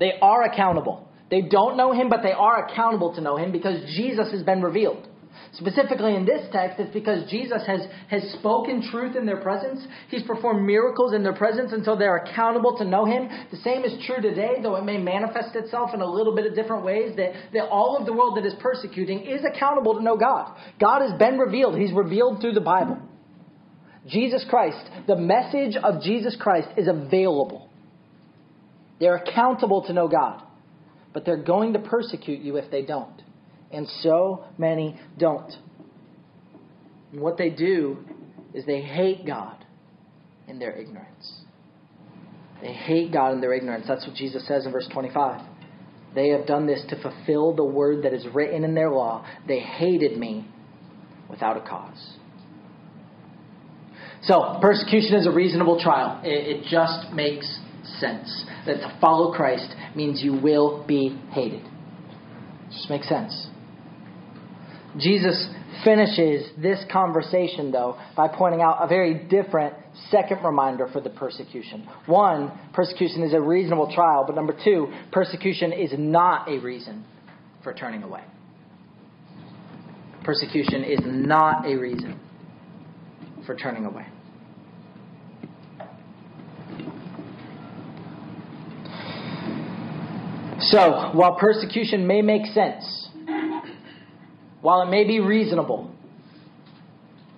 They 0.00 0.14
are 0.20 0.42
accountable. 0.42 1.08
They 1.30 1.42
don't 1.42 1.76
know 1.76 1.92
him, 1.92 2.08
but 2.08 2.24
they 2.24 2.32
are 2.32 2.66
accountable 2.66 3.14
to 3.14 3.20
know 3.20 3.36
him 3.36 3.52
because 3.52 3.84
Jesus 3.94 4.32
has 4.32 4.42
been 4.42 4.62
revealed. 4.62 5.08
Specifically 5.54 6.14
in 6.14 6.24
this 6.24 6.46
text, 6.50 6.80
it's 6.80 6.92
because 6.92 7.28
Jesus 7.30 7.62
has, 7.66 7.82
has 8.08 8.22
spoken 8.38 8.82
truth 8.90 9.16
in 9.16 9.26
their 9.26 9.40
presence. 9.40 9.86
He's 10.08 10.22
performed 10.22 10.66
miracles 10.66 11.12
in 11.14 11.22
their 11.22 11.34
presence, 11.34 11.72
until 11.72 11.96
they're 11.96 12.16
accountable 12.16 12.76
to 12.78 12.84
know 12.84 13.04
Him. 13.04 13.28
The 13.50 13.58
same 13.58 13.84
is 13.84 13.92
true 14.06 14.20
today, 14.22 14.56
though 14.62 14.76
it 14.76 14.84
may 14.84 14.96
manifest 14.98 15.54
itself 15.54 15.90
in 15.92 16.00
a 16.00 16.06
little 16.06 16.34
bit 16.34 16.46
of 16.46 16.54
different 16.54 16.84
ways, 16.84 17.16
that, 17.16 17.32
that 17.52 17.68
all 17.68 17.98
of 17.98 18.06
the 18.06 18.12
world 18.12 18.36
that 18.38 18.46
is 18.46 18.54
persecuting 18.60 19.26
is 19.26 19.42
accountable 19.44 19.94
to 19.94 20.02
know 20.02 20.16
God. 20.16 20.56
God 20.80 21.02
has 21.02 21.18
been 21.18 21.38
revealed. 21.38 21.76
He's 21.78 21.92
revealed 21.92 22.40
through 22.40 22.54
the 22.54 22.60
Bible. 22.60 22.98
Jesus 24.06 24.44
Christ, 24.48 24.84
the 25.06 25.16
message 25.16 25.76
of 25.82 26.02
Jesus 26.02 26.36
Christ 26.40 26.68
is 26.76 26.88
available. 26.88 27.68
They're 29.00 29.16
accountable 29.16 29.82
to 29.86 29.92
know 29.92 30.08
God, 30.08 30.42
but 31.12 31.24
they're 31.24 31.42
going 31.42 31.74
to 31.74 31.78
persecute 31.78 32.40
you 32.40 32.56
if 32.56 32.70
they 32.70 32.82
don't 32.82 33.22
and 33.72 33.88
so 34.00 34.44
many 34.58 34.98
don't. 35.18 35.52
And 37.12 37.20
what 37.20 37.36
they 37.36 37.50
do 37.50 37.98
is 38.54 38.66
they 38.66 38.82
hate 38.82 39.26
God 39.26 39.64
in 40.48 40.58
their 40.58 40.72
ignorance. 40.72 41.40
They 42.60 42.72
hate 42.72 43.12
God 43.12 43.32
in 43.32 43.40
their 43.40 43.52
ignorance. 43.52 43.86
That's 43.88 44.06
what 44.06 44.14
Jesus 44.14 44.46
says 44.46 44.66
in 44.66 44.72
verse 44.72 44.88
25. 44.92 45.44
They 46.14 46.28
have 46.28 46.46
done 46.46 46.66
this 46.66 46.84
to 46.90 47.00
fulfill 47.00 47.54
the 47.54 47.64
word 47.64 48.04
that 48.04 48.12
is 48.12 48.26
written 48.32 48.64
in 48.64 48.74
their 48.74 48.90
law. 48.90 49.26
They 49.48 49.60
hated 49.60 50.18
me 50.18 50.46
without 51.28 51.56
a 51.56 51.60
cause. 51.60 52.16
So, 54.22 54.58
persecution 54.60 55.16
is 55.16 55.26
a 55.26 55.32
reasonable 55.32 55.80
trial. 55.80 56.20
It, 56.22 56.58
it 56.58 56.62
just 56.70 57.12
makes 57.12 57.46
sense. 57.98 58.44
That 58.66 58.74
to 58.74 58.98
follow 59.00 59.32
Christ 59.32 59.74
means 59.96 60.22
you 60.22 60.34
will 60.34 60.84
be 60.86 61.18
hated. 61.32 61.64
It 61.64 62.72
just 62.72 62.88
makes 62.88 63.08
sense. 63.08 63.48
Jesus 64.98 65.48
finishes 65.84 66.50
this 66.58 66.84
conversation, 66.92 67.70
though, 67.70 67.98
by 68.16 68.28
pointing 68.28 68.60
out 68.60 68.78
a 68.80 68.86
very 68.86 69.14
different 69.14 69.74
second 70.10 70.44
reminder 70.44 70.88
for 70.92 71.00
the 71.00 71.10
persecution. 71.10 71.88
One, 72.06 72.52
persecution 72.74 73.22
is 73.22 73.32
a 73.32 73.40
reasonable 73.40 73.92
trial, 73.94 74.24
but 74.26 74.36
number 74.36 74.56
two, 74.64 74.92
persecution 75.10 75.72
is 75.72 75.92
not 75.96 76.48
a 76.48 76.58
reason 76.58 77.04
for 77.64 77.72
turning 77.72 78.02
away. 78.02 78.22
Persecution 80.24 80.84
is 80.84 81.00
not 81.04 81.66
a 81.66 81.74
reason 81.76 82.20
for 83.46 83.56
turning 83.56 83.86
away. 83.86 84.06
So, 90.60 91.10
while 91.12 91.34
persecution 91.34 92.06
may 92.06 92.22
make 92.22 92.46
sense, 92.46 93.08
while 94.62 94.80
it 94.82 94.90
may 94.90 95.04
be 95.04 95.20
reasonable, 95.20 95.90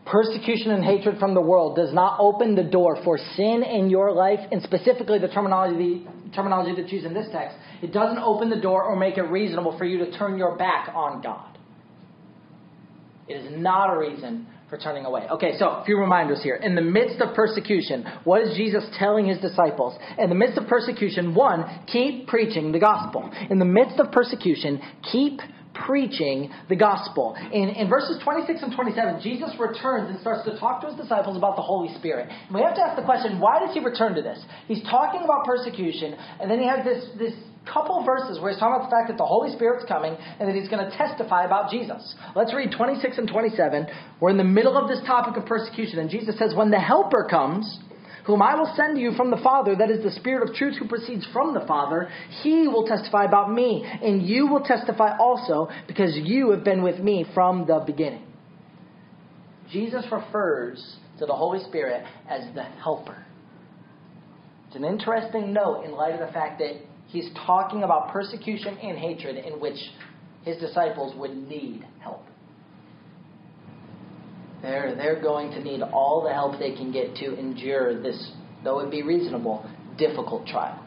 persecution 0.06 0.70
and 0.70 0.84
hatred 0.84 1.18
from 1.18 1.34
the 1.34 1.40
world 1.40 1.74
does 1.74 1.92
not 1.92 2.20
open 2.20 2.54
the 2.54 2.62
door 2.62 3.02
for 3.02 3.18
sin 3.36 3.64
in 3.64 3.90
your 3.90 4.12
life, 4.12 4.38
and 4.52 4.62
specifically 4.62 5.18
the 5.18 5.28
terminology, 5.28 6.06
the 6.24 6.30
terminology 6.30 6.80
that's 6.80 6.92
used 6.92 7.06
in 7.06 7.14
this 7.14 7.26
text, 7.32 7.56
it 7.82 7.92
doesn't 7.92 8.18
open 8.18 8.50
the 8.50 8.60
door 8.60 8.84
or 8.84 8.94
make 8.94 9.16
it 9.16 9.22
reasonable 9.22 9.76
for 9.76 9.84
you 9.84 9.98
to 9.98 10.16
turn 10.16 10.38
your 10.38 10.56
back 10.56 10.90
on 10.94 11.20
God. 11.22 11.58
It 13.26 13.34
is 13.34 13.58
not 13.58 13.92
a 13.92 13.98
reason 13.98 14.46
for 14.68 14.76
turning 14.76 15.06
away. 15.06 15.26
Okay, 15.30 15.52
so 15.58 15.66
a 15.66 15.84
few 15.84 15.98
reminders 15.98 16.42
here. 16.42 16.56
In 16.56 16.74
the 16.74 16.82
midst 16.82 17.20
of 17.22 17.34
persecution, 17.34 18.04
what 18.24 18.42
is 18.42 18.56
Jesus 18.56 18.84
telling 18.98 19.26
his 19.26 19.38
disciples? 19.38 19.98
In 20.18 20.28
the 20.28 20.34
midst 20.34 20.58
of 20.58 20.66
persecution, 20.66 21.34
one, 21.34 21.64
keep 21.86 22.26
preaching 22.26 22.72
the 22.72 22.78
gospel. 22.78 23.30
In 23.48 23.58
the 23.58 23.64
midst 23.64 23.98
of 23.98 24.12
persecution, 24.12 24.80
keep 25.10 25.40
preaching 25.74 26.50
the 26.68 26.76
gospel. 26.76 27.36
In, 27.52 27.68
in 27.70 27.88
verses 27.88 28.20
26 28.22 28.62
and 28.62 28.74
27, 28.74 29.20
Jesus 29.22 29.50
returns 29.58 30.10
and 30.10 30.20
starts 30.20 30.44
to 30.48 30.58
talk 30.58 30.80
to 30.82 30.88
his 30.88 30.96
disciples 30.96 31.36
about 31.36 31.56
the 31.56 31.62
Holy 31.62 31.92
Spirit. 31.98 32.30
And 32.30 32.54
we 32.54 32.62
have 32.62 32.74
to 32.76 32.82
ask 32.82 32.96
the 32.96 33.04
question, 33.04 33.40
why 33.40 33.58
does 33.58 33.74
he 33.74 33.80
return 33.80 34.14
to 34.14 34.22
this? 34.22 34.38
He's 34.66 34.82
talking 34.84 35.22
about 35.22 35.44
persecution, 35.44 36.14
and 36.40 36.50
then 36.50 36.58
he 36.60 36.66
has 36.66 36.84
this, 36.84 37.04
this 37.18 37.34
couple 37.66 38.04
verses 38.04 38.40
where 38.40 38.52
he's 38.52 38.60
talking 38.60 38.76
about 38.76 38.90
the 38.90 38.94
fact 38.94 39.08
that 39.08 39.16
the 39.16 39.24
Holy 39.24 39.50
Spirit's 39.56 39.84
coming 39.88 40.16
and 40.38 40.48
that 40.48 40.54
he's 40.54 40.68
going 40.68 40.84
to 40.84 40.96
testify 40.96 41.44
about 41.44 41.70
Jesus. 41.70 42.14
Let's 42.36 42.54
read 42.54 42.72
26 42.76 43.18
and 43.18 43.28
27. 43.28 43.86
We're 44.20 44.30
in 44.30 44.36
the 44.36 44.44
middle 44.44 44.76
of 44.76 44.88
this 44.88 45.00
topic 45.06 45.36
of 45.36 45.46
persecution, 45.46 45.98
and 45.98 46.10
Jesus 46.10 46.38
says, 46.38 46.54
When 46.54 46.70
the 46.70 46.78
Helper 46.78 47.26
comes, 47.28 47.78
whom 48.24 48.40
I 48.40 48.54
will 48.54 48.72
send 48.74 48.96
to 48.96 49.00
you 49.00 49.12
from 49.12 49.30
the 49.30 49.36
Father, 49.36 49.76
that 49.76 49.90
is 49.90 50.02
the 50.02 50.10
Spirit 50.12 50.48
of 50.48 50.54
truth 50.54 50.76
who 50.78 50.88
proceeds 50.88 51.26
from 51.32 51.54
the 51.54 51.64
Father, 51.66 52.08
he 52.42 52.66
will 52.68 52.86
testify 52.86 53.24
about 53.24 53.52
me, 53.52 53.84
and 53.84 54.22
you 54.22 54.46
will 54.46 54.62
testify 54.62 55.16
also, 55.18 55.68
because 55.86 56.16
you 56.16 56.50
have 56.50 56.64
been 56.64 56.82
with 56.82 56.98
me 57.00 57.26
from 57.34 57.66
the 57.66 57.82
beginning. 57.86 58.26
Jesus 59.70 60.04
refers 60.10 60.96
to 61.18 61.26
the 61.26 61.34
Holy 61.34 61.62
Spirit 61.64 62.04
as 62.28 62.42
the 62.54 62.62
Helper. 62.62 63.24
It's 64.68 64.76
an 64.76 64.84
interesting 64.84 65.52
note 65.52 65.84
in 65.84 65.92
light 65.92 66.14
of 66.14 66.26
the 66.26 66.32
fact 66.32 66.58
that 66.60 66.80
he's 67.08 67.28
talking 67.46 67.82
about 67.82 68.12
persecution 68.12 68.76
and 68.78 68.98
hatred 68.98 69.36
in 69.36 69.60
which 69.60 69.78
his 70.44 70.56
disciples 70.58 71.14
would 71.16 71.36
need 71.48 71.86
help. 72.00 72.24
They're, 74.64 74.94
they're 74.94 75.20
going 75.20 75.50
to 75.50 75.62
need 75.62 75.82
all 75.82 76.24
the 76.26 76.32
help 76.32 76.58
they 76.58 76.74
can 76.74 76.90
get 76.90 77.16
to 77.16 77.38
endure 77.38 78.02
this, 78.02 78.32
though 78.64 78.80
it 78.80 78.90
be 78.90 79.02
reasonable, 79.02 79.68
difficult 79.98 80.46
trial. 80.46 80.80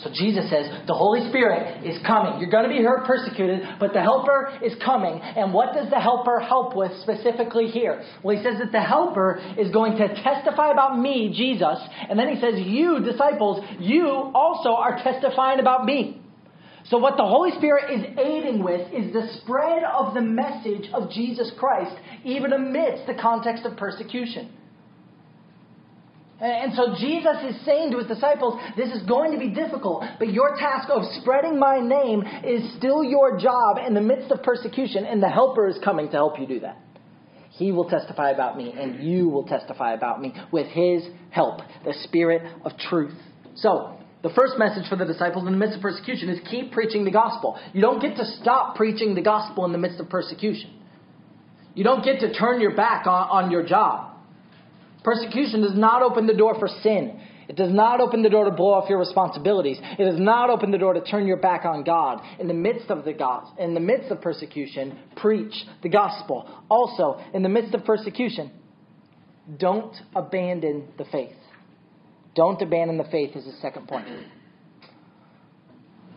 So 0.00 0.10
Jesus 0.12 0.50
says, 0.50 0.66
the 0.88 0.94
Holy 0.94 1.28
Spirit 1.28 1.86
is 1.86 1.96
coming. 2.04 2.40
You're 2.40 2.50
going 2.50 2.68
to 2.68 2.76
be 2.76 2.82
hurt, 2.82 3.06
persecuted, 3.06 3.60
but 3.78 3.92
the 3.92 4.02
Helper 4.02 4.58
is 4.62 4.72
coming. 4.84 5.20
And 5.20 5.54
what 5.54 5.74
does 5.74 5.88
the 5.88 6.00
Helper 6.00 6.40
help 6.40 6.76
with 6.76 6.90
specifically 7.02 7.68
here? 7.68 8.04
Well, 8.22 8.36
he 8.36 8.42
says 8.42 8.58
that 8.58 8.72
the 8.72 8.80
Helper 8.80 9.40
is 9.56 9.70
going 9.70 9.96
to 9.98 10.08
testify 10.22 10.72
about 10.72 10.98
me, 10.98 11.32
Jesus. 11.34 11.78
And 12.10 12.18
then 12.18 12.34
he 12.34 12.40
says, 12.40 12.54
you, 12.58 13.00
disciples, 13.00 13.64
you 13.78 14.08
also 14.34 14.70
are 14.70 15.00
testifying 15.02 15.60
about 15.60 15.86
me. 15.86 16.20
So, 16.88 16.98
what 16.98 17.16
the 17.16 17.26
Holy 17.26 17.50
Spirit 17.58 17.90
is 17.90 18.04
aiding 18.18 18.62
with 18.62 18.92
is 18.92 19.12
the 19.12 19.28
spread 19.40 19.82
of 19.82 20.14
the 20.14 20.20
message 20.20 20.88
of 20.92 21.10
Jesus 21.10 21.50
Christ, 21.58 21.96
even 22.24 22.52
amidst 22.52 23.06
the 23.06 23.14
context 23.14 23.64
of 23.64 23.76
persecution. 23.76 24.52
And 26.38 26.74
so 26.74 26.94
Jesus 26.98 27.36
is 27.48 27.64
saying 27.64 27.92
to 27.92 27.98
his 27.98 28.06
disciples, 28.08 28.60
this 28.76 28.90
is 28.90 29.02
going 29.08 29.32
to 29.32 29.38
be 29.38 29.48
difficult, 29.48 30.04
but 30.18 30.32
your 30.32 30.54
task 30.56 30.88
of 30.90 31.02
spreading 31.22 31.58
my 31.58 31.80
name 31.80 32.22
is 32.44 32.76
still 32.76 33.02
your 33.02 33.38
job 33.38 33.78
in 33.84 33.94
the 33.94 34.02
midst 34.02 34.30
of 34.30 34.42
persecution, 34.42 35.06
and 35.06 35.22
the 35.22 35.30
Helper 35.30 35.66
is 35.66 35.78
coming 35.82 36.06
to 36.08 36.12
help 36.12 36.38
you 36.38 36.46
do 36.46 36.60
that. 36.60 36.76
He 37.52 37.72
will 37.72 37.88
testify 37.88 38.32
about 38.32 38.58
me, 38.58 38.74
and 38.78 39.02
you 39.02 39.30
will 39.30 39.44
testify 39.44 39.94
about 39.94 40.20
me 40.20 40.34
with 40.52 40.66
his 40.66 41.04
help, 41.30 41.60
the 41.86 41.94
Spirit 42.04 42.42
of 42.66 42.72
truth. 42.76 43.16
So, 43.54 43.98
the 44.26 44.34
first 44.34 44.58
message 44.58 44.88
for 44.88 44.96
the 44.96 45.04
disciples 45.04 45.46
in 45.46 45.52
the 45.52 45.58
midst 45.58 45.76
of 45.76 45.82
persecution 45.82 46.28
is 46.28 46.40
keep 46.50 46.72
preaching 46.72 47.04
the 47.04 47.12
gospel. 47.12 47.56
You 47.72 47.80
don't 47.80 48.00
get 48.00 48.16
to 48.16 48.24
stop 48.42 48.74
preaching 48.74 49.14
the 49.14 49.22
gospel 49.22 49.64
in 49.64 49.70
the 49.70 49.78
midst 49.78 50.00
of 50.00 50.08
persecution. 50.08 50.82
You 51.76 51.84
don't 51.84 52.04
get 52.04 52.18
to 52.20 52.34
turn 52.34 52.60
your 52.60 52.74
back 52.74 53.06
on, 53.06 53.28
on 53.28 53.50
your 53.52 53.64
job. 53.64 54.16
Persecution 55.04 55.62
does 55.62 55.76
not 55.76 56.02
open 56.02 56.26
the 56.26 56.34
door 56.34 56.58
for 56.58 56.66
sin. 56.82 57.20
It 57.48 57.54
does 57.54 57.72
not 57.72 58.00
open 58.00 58.24
the 58.24 58.28
door 58.28 58.46
to 58.46 58.50
blow 58.50 58.72
off 58.72 58.90
your 58.90 58.98
responsibilities. 58.98 59.78
It 59.80 60.02
does 60.02 60.18
not 60.18 60.50
open 60.50 60.72
the 60.72 60.78
door 60.78 60.94
to 60.94 61.02
turn 61.02 61.28
your 61.28 61.36
back 61.36 61.64
on 61.64 61.84
God. 61.84 62.20
In 62.40 62.48
the 62.48 62.54
midst 62.54 62.90
of 62.90 63.04
the 63.04 63.12
God, 63.12 63.46
in 63.60 63.74
the 63.74 63.80
midst 63.80 64.10
of 64.10 64.20
persecution, 64.20 64.98
preach 65.14 65.54
the 65.84 65.88
gospel. 65.88 66.50
Also, 66.68 67.22
in 67.32 67.44
the 67.44 67.48
midst 67.48 67.74
of 67.74 67.84
persecution, 67.84 68.50
don't 69.56 69.94
abandon 70.16 70.88
the 70.98 71.04
faith. 71.04 71.36
Don't 72.36 72.60
abandon 72.60 72.98
the 72.98 73.04
faith 73.04 73.34
is 73.34 73.46
the 73.46 73.52
second 73.62 73.88
point. 73.88 74.06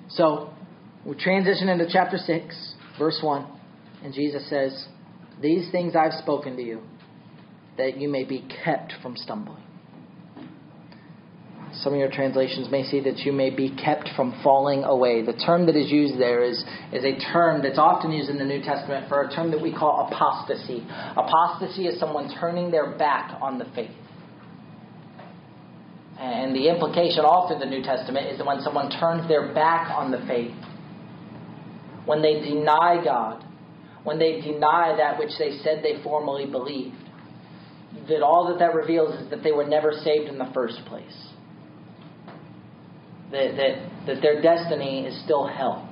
So, 0.09 0.53
we 1.05 1.15
transition 1.15 1.69
into 1.69 1.87
chapter 1.89 2.17
6, 2.17 2.73
verse 2.99 3.19
1. 3.23 3.47
And 4.03 4.13
Jesus 4.13 4.47
says, 4.49 4.87
These 5.41 5.71
things 5.71 5.95
I've 5.95 6.13
spoken 6.21 6.57
to 6.57 6.61
you, 6.61 6.81
that 7.77 7.97
you 7.97 8.09
may 8.09 8.25
be 8.25 8.45
kept 8.63 8.93
from 9.01 9.15
stumbling. 9.15 9.63
Some 11.73 11.93
of 11.93 11.99
your 11.99 12.11
translations 12.11 12.69
may 12.69 12.83
see 12.83 12.99
that 13.01 13.19
you 13.19 13.31
may 13.31 13.51
be 13.51 13.73
kept 13.75 14.09
from 14.15 14.37
falling 14.43 14.83
away. 14.83 15.21
The 15.21 15.33
term 15.33 15.67
that 15.67 15.75
is 15.75 15.89
used 15.89 16.19
there 16.19 16.43
is, 16.43 16.57
is 16.91 17.05
a 17.05 17.17
term 17.31 17.61
that's 17.61 17.77
often 17.77 18.11
used 18.11 18.29
in 18.29 18.37
the 18.37 18.43
New 18.43 18.61
Testament 18.61 19.07
for 19.07 19.21
a 19.21 19.33
term 19.33 19.51
that 19.51 19.61
we 19.61 19.71
call 19.71 20.09
apostasy. 20.11 20.85
Apostasy 21.15 21.85
is 21.85 21.99
someone 21.99 22.33
turning 22.39 22.71
their 22.71 22.97
back 22.97 23.39
on 23.41 23.59
the 23.59 23.65
faith. 23.75 23.91
And 26.19 26.55
the 26.55 26.67
implication 26.67 27.23
all 27.23 27.47
through 27.47 27.59
the 27.59 27.65
New 27.65 27.81
Testament 27.81 28.27
is 28.27 28.37
that 28.39 28.45
when 28.45 28.61
someone 28.61 28.91
turns 28.91 29.27
their 29.27 29.53
back 29.53 29.89
on 29.89 30.11
the 30.11 30.19
faith, 30.27 30.53
when 32.05 32.21
they 32.21 32.41
deny 32.41 33.01
God, 33.03 33.45
when 34.03 34.19
they 34.19 34.41
deny 34.41 34.95
that 34.97 35.17
which 35.17 35.31
they 35.39 35.57
said 35.63 35.81
they 35.83 36.01
formerly 36.03 36.45
believed, 36.45 36.95
that 38.07 38.21
all 38.21 38.49
that 38.49 38.59
that 38.59 38.75
reveals 38.75 39.13
is 39.21 39.29
that 39.29 39.43
they 39.43 39.51
were 39.51 39.65
never 39.65 39.93
saved 40.03 40.27
in 40.27 40.37
the 40.37 40.49
first 40.53 40.83
place. 40.85 41.29
that, 43.31 43.55
that, 43.57 44.05
that 44.07 44.21
their 44.21 44.41
destiny 44.41 45.05
is 45.05 45.23
still 45.23 45.47
hell. 45.47 45.88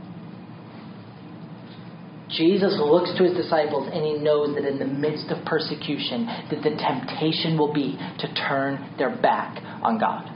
Jesus 2.30 2.76
looks 2.80 3.12
to 3.18 3.24
his 3.24 3.34
disciples 3.34 3.90
and 3.92 4.04
he 4.04 4.14
knows 4.16 4.56
that 4.56 4.66
in 4.66 4.80
the 4.80 4.86
midst 4.86 5.32
of 5.32 5.46
persecution 5.46 6.26
that 6.26 6.62
the 6.62 6.76
temptation 6.76 7.58
will 7.58 7.74
be 7.74 7.98
to 8.20 8.34
turn 8.34 8.96
their 8.98 9.16
back 9.16 9.64
on 9.82 9.98
God. 9.98 10.34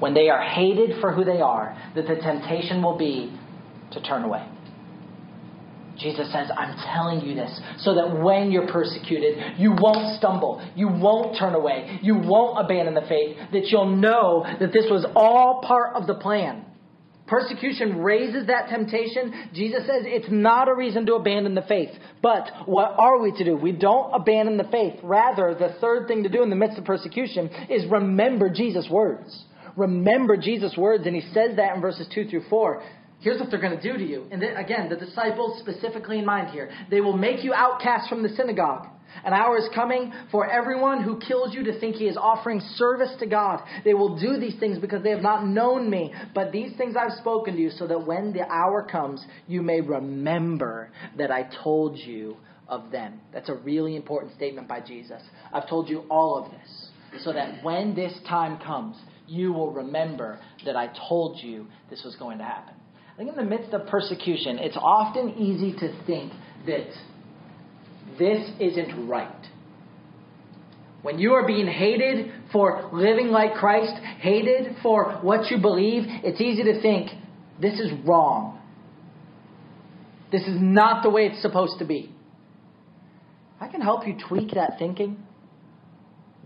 When 0.00 0.12
they 0.12 0.28
are 0.28 0.42
hated 0.42 1.00
for 1.00 1.12
who 1.12 1.24
they 1.24 1.40
are, 1.40 1.76
that 1.94 2.06
the 2.06 2.16
temptation 2.16 2.82
will 2.82 2.98
be 2.98 3.34
to 3.92 4.02
turn 4.02 4.24
away. 4.24 4.46
Jesus 5.98 6.30
says, 6.32 6.50
I'm 6.56 6.76
telling 6.92 7.20
you 7.20 7.34
this 7.34 7.60
so 7.78 7.94
that 7.94 8.20
when 8.20 8.50
you're 8.50 8.66
persecuted, 8.66 9.58
you 9.58 9.70
won't 9.78 10.18
stumble, 10.18 10.60
you 10.74 10.88
won't 10.88 11.38
turn 11.38 11.54
away, 11.54 12.00
you 12.02 12.16
won't 12.16 12.58
abandon 12.64 12.94
the 12.94 13.06
faith, 13.08 13.36
that 13.52 13.66
you'll 13.68 13.96
know 13.96 14.44
that 14.60 14.72
this 14.72 14.86
was 14.90 15.06
all 15.14 15.62
part 15.66 15.94
of 15.94 16.06
the 16.06 16.14
plan. 16.14 16.64
Persecution 17.26 17.98
raises 17.98 18.48
that 18.48 18.68
temptation. 18.68 19.50
Jesus 19.54 19.80
says 19.86 20.02
it's 20.04 20.30
not 20.30 20.68
a 20.68 20.74
reason 20.74 21.06
to 21.06 21.14
abandon 21.14 21.54
the 21.54 21.62
faith. 21.62 21.88
But 22.20 22.50
what 22.66 22.94
are 22.98 23.18
we 23.18 23.32
to 23.32 23.44
do? 23.44 23.56
We 23.56 23.72
don't 23.72 24.12
abandon 24.12 24.58
the 24.58 24.64
faith. 24.64 25.00
Rather, 25.02 25.54
the 25.54 25.74
third 25.80 26.06
thing 26.06 26.24
to 26.24 26.28
do 26.28 26.42
in 26.42 26.50
the 26.50 26.56
midst 26.56 26.78
of 26.78 26.84
persecution 26.84 27.48
is 27.70 27.90
remember 27.90 28.50
Jesus' 28.50 28.88
words. 28.90 29.44
Remember 29.76 30.36
Jesus' 30.36 30.76
words, 30.76 31.06
and 31.06 31.16
he 31.16 31.22
says 31.32 31.56
that 31.56 31.74
in 31.74 31.80
verses 31.80 32.06
2 32.14 32.28
through 32.28 32.44
4. 32.48 32.82
Here's 33.20 33.40
what 33.40 33.50
they're 33.50 33.60
going 33.60 33.76
to 33.76 33.82
do 33.82 33.96
to 33.96 34.04
you. 34.04 34.26
And 34.30 34.40
then, 34.40 34.56
again, 34.56 34.90
the 34.90 34.96
disciples 34.96 35.58
specifically 35.60 36.18
in 36.18 36.26
mind 36.26 36.50
here. 36.50 36.70
They 36.90 37.00
will 37.00 37.16
make 37.16 37.42
you 37.42 37.54
outcast 37.54 38.08
from 38.10 38.22
the 38.22 38.28
synagogue. 38.28 38.86
An 39.24 39.32
hour 39.32 39.56
is 39.58 39.68
coming 39.74 40.12
for 40.30 40.50
everyone 40.50 41.02
who 41.02 41.20
kills 41.20 41.54
you 41.54 41.64
to 41.64 41.78
think 41.78 41.96
he 41.96 42.06
is 42.06 42.16
offering 42.16 42.60
service 42.76 43.10
to 43.20 43.26
God. 43.26 43.60
They 43.84 43.94
will 43.94 44.18
do 44.18 44.38
these 44.38 44.58
things 44.58 44.78
because 44.78 45.02
they 45.02 45.10
have 45.10 45.22
not 45.22 45.46
known 45.46 45.88
me. 45.88 46.12
But 46.34 46.52
these 46.52 46.76
things 46.76 46.96
I've 46.96 47.18
spoken 47.18 47.54
to 47.56 47.60
you 47.60 47.70
so 47.70 47.86
that 47.86 48.06
when 48.06 48.32
the 48.32 48.46
hour 48.50 48.86
comes, 48.90 49.24
you 49.46 49.62
may 49.62 49.80
remember 49.80 50.90
that 51.16 51.30
I 51.30 51.48
told 51.62 51.98
you 51.98 52.36
of 52.68 52.90
them. 52.90 53.20
That's 53.32 53.48
a 53.48 53.54
really 53.54 53.96
important 53.96 54.34
statement 54.34 54.68
by 54.68 54.80
Jesus. 54.80 55.22
I've 55.52 55.68
told 55.68 55.88
you 55.88 56.04
all 56.10 56.44
of 56.44 56.50
this 56.50 57.22
so 57.22 57.32
that 57.32 57.62
when 57.62 57.94
this 57.94 58.12
time 58.28 58.58
comes, 58.58 58.96
you 59.26 59.52
will 59.52 59.70
remember 59.70 60.40
that 60.64 60.76
I 60.76 60.90
told 61.08 61.38
you 61.42 61.66
this 61.90 62.02
was 62.04 62.16
going 62.16 62.38
to 62.38 62.44
happen. 62.44 62.74
I 63.14 63.16
think 63.16 63.30
in 63.30 63.36
the 63.36 63.44
midst 63.44 63.72
of 63.72 63.86
persecution, 63.86 64.58
it's 64.58 64.76
often 64.76 65.34
easy 65.34 65.72
to 65.78 66.04
think 66.04 66.32
that 66.66 66.88
this 68.18 68.50
isn't 68.60 69.08
right. 69.08 69.46
When 71.02 71.18
you 71.18 71.34
are 71.34 71.46
being 71.46 71.66
hated 71.66 72.32
for 72.50 72.88
living 72.92 73.28
like 73.28 73.54
Christ, 73.54 73.92
hated 74.20 74.76
for 74.82 75.18
what 75.20 75.50
you 75.50 75.58
believe, 75.58 76.04
it's 76.06 76.40
easy 76.40 76.62
to 76.64 76.80
think, 76.80 77.10
this 77.60 77.78
is 77.78 77.90
wrong. 78.06 78.60
This 80.32 80.42
is 80.42 80.56
not 80.60 81.02
the 81.02 81.10
way 81.10 81.26
it's 81.26 81.42
supposed 81.42 81.78
to 81.78 81.84
be. 81.84 82.10
I 83.60 83.68
can 83.68 83.80
help 83.80 84.06
you 84.06 84.16
tweak 84.28 84.52
that 84.54 84.78
thinking. 84.78 85.22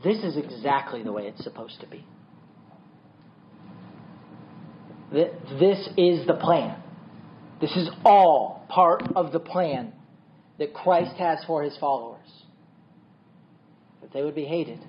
This 0.05 0.23
is 0.23 0.37
exactly 0.37 1.03
the 1.03 1.13
way 1.13 1.27
it's 1.27 1.43
supposed 1.43 1.81
to 1.81 1.87
be. 1.87 2.05
This 5.11 5.89
is 5.97 6.27
the 6.27 6.35
plan. 6.41 6.83
This 7.61 7.75
is 7.77 7.89
all 8.05 8.67
part 8.69 9.03
of 9.17 9.33
the 9.33 9.41
plan 9.41 9.93
that 10.59 10.75
Christ 10.75 11.17
has 11.17 11.39
for 11.47 11.63
his 11.63 11.77
followers. 11.79 12.27
That 14.03 14.13
they 14.13 14.23
would 14.23 14.35
be 14.35 14.45
hated, 14.45 14.81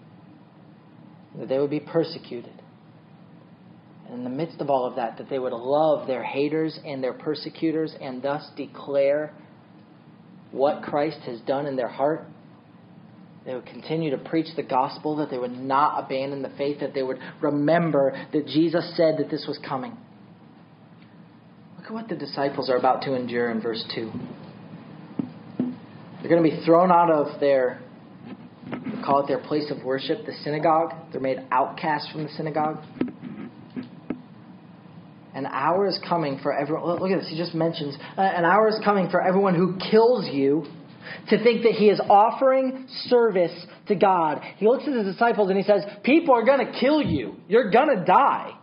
that 1.37 1.47
they 1.47 1.57
would 1.57 1.69
be 1.69 1.79
persecuted. 1.79 2.53
And 4.05 4.19
in 4.19 4.23
the 4.23 4.29
midst 4.29 4.59
of 4.59 4.69
all 4.69 4.85
of 4.85 4.95
that, 4.95 5.17
that 5.19 5.29
they 5.29 5.37
would 5.37 5.53
love 5.53 6.07
their 6.07 6.23
haters 6.23 6.79
and 6.83 7.03
their 7.03 7.13
persecutors 7.13 7.93
and 8.01 8.23
thus 8.23 8.49
declare 8.57 9.33
what 10.51 10.81
Christ 10.81 11.19
has 11.25 11.39
done 11.41 11.67
in 11.67 11.75
their 11.75 11.87
heart. 11.87 12.25
They 13.45 13.53
would 13.53 13.67
continue 13.67 14.11
to 14.11 14.17
preach 14.17 14.47
the 14.55 14.63
gospel, 14.63 15.15
that 15.17 15.29
they 15.29 15.37
would 15.37 15.57
not 15.57 16.03
abandon 16.03 16.41
the 16.41 16.49
faith, 16.49 16.79
that 16.81 16.93
they 16.93 17.03
would 17.03 17.19
remember 17.41 18.11
that 18.33 18.47
Jesus 18.47 18.93
said 18.97 19.17
that 19.17 19.29
this 19.29 19.45
was 19.47 19.59
coming. 19.67 19.95
Look 21.77 21.85
at 21.85 21.93
what 21.93 22.09
the 22.09 22.15
disciples 22.15 22.69
are 22.69 22.77
about 22.77 23.03
to 23.03 23.13
endure 23.13 23.49
in 23.49 23.61
verse 23.61 23.83
2. 23.95 24.11
They're 26.29 26.37
going 26.37 26.51
to 26.51 26.57
be 26.57 26.63
thrown 26.63 26.91
out 26.91 27.09
of 27.09 27.39
their, 27.39 27.81
call 29.03 29.23
it 29.23 29.27
their 29.27 29.39
place 29.39 29.71
of 29.71 29.83
worship, 29.83 30.27
the 30.27 30.33
synagogue. 30.43 30.93
They're 31.11 31.19
made 31.19 31.39
outcasts 31.51 32.11
from 32.11 32.21
the 32.21 32.29
synagogue. 32.29 32.83
An 35.33 35.47
hour 35.47 35.87
is 35.87 35.99
coming 36.07 36.37
for 36.43 36.53
everyone. 36.53 36.99
Look 36.99 37.09
at 37.09 37.21
this. 37.21 37.29
He 37.31 37.35
just 37.35 37.55
mentions 37.55 37.97
uh, 38.15 38.21
an 38.21 38.45
hour 38.45 38.67
is 38.67 38.79
coming 38.85 39.09
for 39.09 39.25
everyone 39.25 39.55
who 39.55 39.79
kills 39.89 40.29
you 40.31 40.65
to 41.29 41.43
think 41.43 41.63
that 41.63 41.71
he 41.71 41.89
is 41.89 41.99
offering 42.07 42.85
service 43.07 43.65
to 43.87 43.95
God. 43.95 44.43
He 44.57 44.67
looks 44.67 44.83
at 44.85 44.93
his 44.93 45.05
disciples 45.11 45.49
and 45.49 45.57
he 45.57 45.63
says, 45.63 45.83
People 46.03 46.35
are 46.35 46.45
going 46.45 46.63
to 46.63 46.79
kill 46.79 47.01
you. 47.01 47.37
You're 47.47 47.71
going 47.71 47.97
to 47.97 48.05
die 48.05 48.53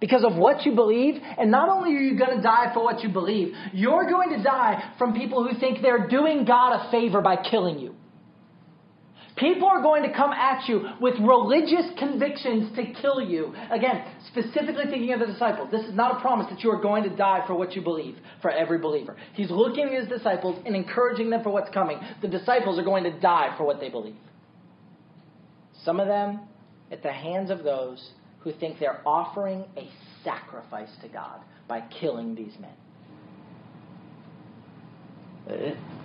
because 0.00 0.24
of 0.24 0.36
what 0.36 0.64
you 0.64 0.74
believe. 0.74 1.14
And 1.38 1.50
not 1.50 1.68
only 1.68 1.90
are 1.96 2.00
you 2.00 2.18
going 2.18 2.36
to 2.36 2.42
die 2.42 2.72
for 2.72 2.84
what 2.84 3.02
you 3.02 3.08
believe, 3.08 3.54
you're 3.72 4.08
going 4.08 4.30
to 4.36 4.42
die 4.42 4.94
from 4.98 5.14
people 5.14 5.46
who 5.46 5.58
think 5.58 5.82
they're 5.82 6.08
doing 6.08 6.44
God 6.44 6.74
a 6.74 6.90
favor 6.90 7.20
by 7.20 7.36
killing 7.36 7.78
you. 7.78 7.94
People 9.36 9.68
are 9.68 9.80
going 9.80 10.02
to 10.02 10.12
come 10.12 10.32
at 10.32 10.68
you 10.68 10.84
with 11.00 11.14
religious 11.20 11.86
convictions 11.96 12.74
to 12.74 12.92
kill 13.00 13.20
you. 13.20 13.54
Again, 13.70 14.04
specifically 14.26 14.84
thinking 14.90 15.12
of 15.12 15.20
the 15.20 15.26
disciples. 15.26 15.70
This 15.70 15.84
is 15.86 15.94
not 15.94 16.16
a 16.16 16.20
promise 16.20 16.48
that 16.50 16.64
you 16.64 16.70
are 16.72 16.82
going 16.82 17.04
to 17.04 17.14
die 17.14 17.44
for 17.46 17.54
what 17.54 17.76
you 17.76 17.82
believe, 17.82 18.16
for 18.42 18.50
every 18.50 18.78
believer. 18.78 19.16
He's 19.34 19.50
looking 19.50 19.84
at 19.84 19.92
his 19.92 20.08
disciples 20.08 20.60
and 20.66 20.74
encouraging 20.74 21.30
them 21.30 21.44
for 21.44 21.50
what's 21.50 21.72
coming. 21.72 22.00
The 22.20 22.26
disciples 22.26 22.80
are 22.80 22.84
going 22.84 23.04
to 23.04 23.12
die 23.20 23.54
for 23.56 23.64
what 23.64 23.78
they 23.78 23.88
believe. 23.90 24.16
Some 25.84 26.00
of 26.00 26.08
them 26.08 26.40
at 26.90 27.04
the 27.04 27.12
hands 27.12 27.50
of 27.50 27.62
those 27.62 28.10
who 28.48 28.58
think 28.58 28.78
they're 28.78 29.00
offering 29.06 29.64
a 29.76 29.88
sacrifice 30.24 30.88
to 31.02 31.08
God 31.08 31.40
by 31.68 31.82
killing 32.00 32.34
these 32.34 32.54
men. 32.58 32.72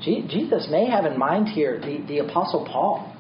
Jesus 0.02 0.68
may 0.70 0.90
have 0.90 1.06
in 1.06 1.18
mind 1.18 1.50
here 1.50 1.80
the, 1.80 2.04
the 2.08 2.20
Apostle 2.20 2.68
Paul. 2.70 3.16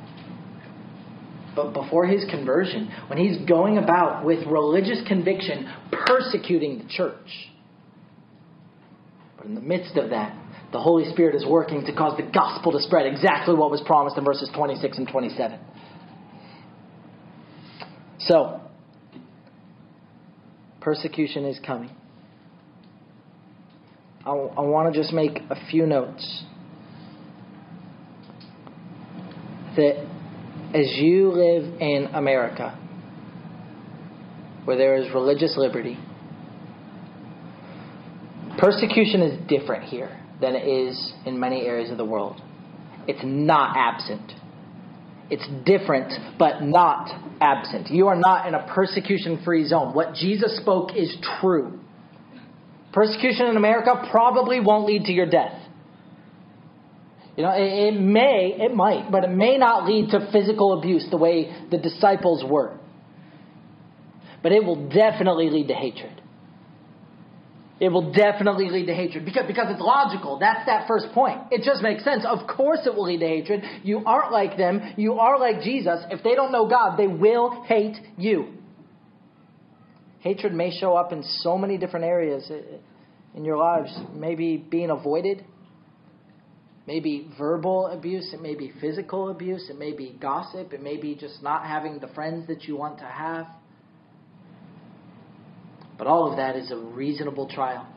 But 1.55 1.73
before 1.73 2.07
his 2.07 2.25
conversion, 2.29 2.91
when 3.07 3.19
he's 3.19 3.37
going 3.47 3.77
about 3.77 4.25
with 4.25 4.45
religious 4.47 4.99
conviction 5.07 5.71
persecuting 5.91 6.79
the 6.79 6.85
church. 6.89 7.49
But 9.37 9.45
in 9.45 9.55
the 9.55 9.61
midst 9.61 9.95
of 9.97 10.09
that, 10.09 10.35
the 10.71 10.79
Holy 10.79 11.09
Spirit 11.11 11.35
is 11.35 11.45
working 11.45 11.85
to 11.85 11.93
cause 11.93 12.17
the 12.17 12.23
gospel 12.23 12.71
to 12.71 12.79
spread 12.79 13.05
exactly 13.05 13.53
what 13.53 13.69
was 13.69 13.81
promised 13.85 14.17
in 14.17 14.23
verses 14.23 14.49
26 14.55 14.97
and 14.97 15.07
27. 15.07 15.59
So, 18.19 18.61
Persecution 20.83 21.45
is 21.45 21.57
coming. 21.65 21.89
I, 24.25 24.31
I 24.31 24.61
want 24.61 24.93
to 24.93 24.99
just 24.99 25.13
make 25.13 25.39
a 25.49 25.55
few 25.71 25.85
notes. 25.85 26.43
That 29.77 30.05
as 30.73 30.87
you 30.97 31.31
live 31.31 31.81
in 31.81 32.09
America, 32.13 32.77
where 34.65 34.75
there 34.75 34.95
is 34.95 35.11
religious 35.13 35.55
liberty, 35.57 35.97
persecution 38.57 39.21
is 39.21 39.47
different 39.47 39.85
here 39.85 40.19
than 40.41 40.53
it 40.55 40.67
is 40.67 41.13
in 41.25 41.39
many 41.39 41.61
areas 41.61 41.91
of 41.91 41.97
the 41.97 42.05
world. 42.05 42.41
It's 43.07 43.21
not 43.23 43.77
absent. 43.77 44.33
It's 45.29 45.47
different, 45.65 46.13
but 46.37 46.61
not 46.61 47.09
absent. 47.41 47.89
You 47.89 48.07
are 48.07 48.15
not 48.15 48.47
in 48.47 48.53
a 48.53 48.67
persecution 48.73 49.41
free 49.43 49.65
zone. 49.67 49.93
What 49.93 50.15
Jesus 50.15 50.57
spoke 50.57 50.95
is 50.95 51.15
true. 51.39 51.79
Persecution 52.91 53.47
in 53.47 53.57
America 53.57 54.07
probably 54.11 54.59
won't 54.59 54.85
lead 54.85 55.05
to 55.05 55.11
your 55.11 55.25
death. 55.25 55.59
You 57.35 57.43
know, 57.43 57.51
it, 57.55 57.93
it, 57.93 57.99
may, 57.99 58.55
it 58.59 58.75
might, 58.75 59.11
but 59.11 59.23
it 59.23 59.31
may 59.31 59.57
not 59.57 59.87
lead 59.87 60.11
to 60.11 60.29
physical 60.31 60.77
abuse 60.77 61.07
the 61.09 61.17
way 61.17 61.51
the 61.71 61.79
disciples 61.79 62.43
were. 62.47 62.77
But 64.43 64.51
it 64.51 64.63
will 64.63 64.87
definitely 64.89 65.49
lead 65.49 65.69
to 65.69 65.73
hatred 65.73 66.22
it 67.79 67.89
will 67.89 68.13
definitely 68.13 68.69
lead 68.69 68.85
to 68.85 68.93
hatred 68.93 69.25
because, 69.25 69.45
because 69.47 69.67
it's 69.69 69.81
logical. 69.81 70.37
That's 70.39 70.65
that 70.67 70.87
first 70.87 71.07
point. 71.13 71.41
It 71.51 71.63
just 71.63 71.81
makes 71.81 72.03
sense. 72.03 72.23
Of 72.25 72.47
course 72.47 72.79
it 72.85 72.93
will 72.93 73.05
lead 73.05 73.19
to 73.19 73.27
hatred. 73.27 73.63
You 73.83 74.03
aren't 74.05 74.31
like 74.31 74.57
them. 74.57 74.93
You 74.95 75.13
are 75.15 75.39
like 75.39 75.61
Jesus. 75.61 75.99
If 76.11 76.23
they 76.23 76.35
don't 76.35 76.51
know 76.51 76.67
God, 76.67 76.97
they 76.97 77.07
will 77.07 77.63
hate 77.63 77.97
you. 78.17 78.53
Hatred 80.19 80.53
may 80.53 80.71
show 80.71 80.95
up 80.95 81.11
in 81.11 81.23
so 81.23 81.57
many 81.57 81.77
different 81.77 82.05
areas 82.05 82.49
in 83.35 83.43
your 83.43 83.57
lives. 83.57 83.91
Maybe 84.13 84.55
being 84.55 84.89
avoided, 84.89 85.43
maybe 86.87 87.29
verbal 87.37 87.87
abuse, 87.87 88.33
it 88.33 88.41
may 88.41 88.55
be 88.55 88.71
physical 88.79 89.29
abuse, 89.29 89.69
it 89.69 89.77
may 89.77 89.91
be 89.91 90.15
gossip, 90.21 90.71
it 90.71 90.81
may 90.81 90.95
be 90.95 91.15
just 91.15 91.43
not 91.43 91.65
having 91.65 91.99
the 91.99 92.07
friends 92.09 92.47
that 92.47 92.63
you 92.63 92.77
want 92.77 92.99
to 92.99 93.05
have 93.05 93.47
But 95.97 96.07
all 96.07 96.29
of 96.29 96.37
that 96.37 96.55
is 96.55 96.71
a 96.71 96.77
reasonable 96.77 97.47
trial. 97.47 97.87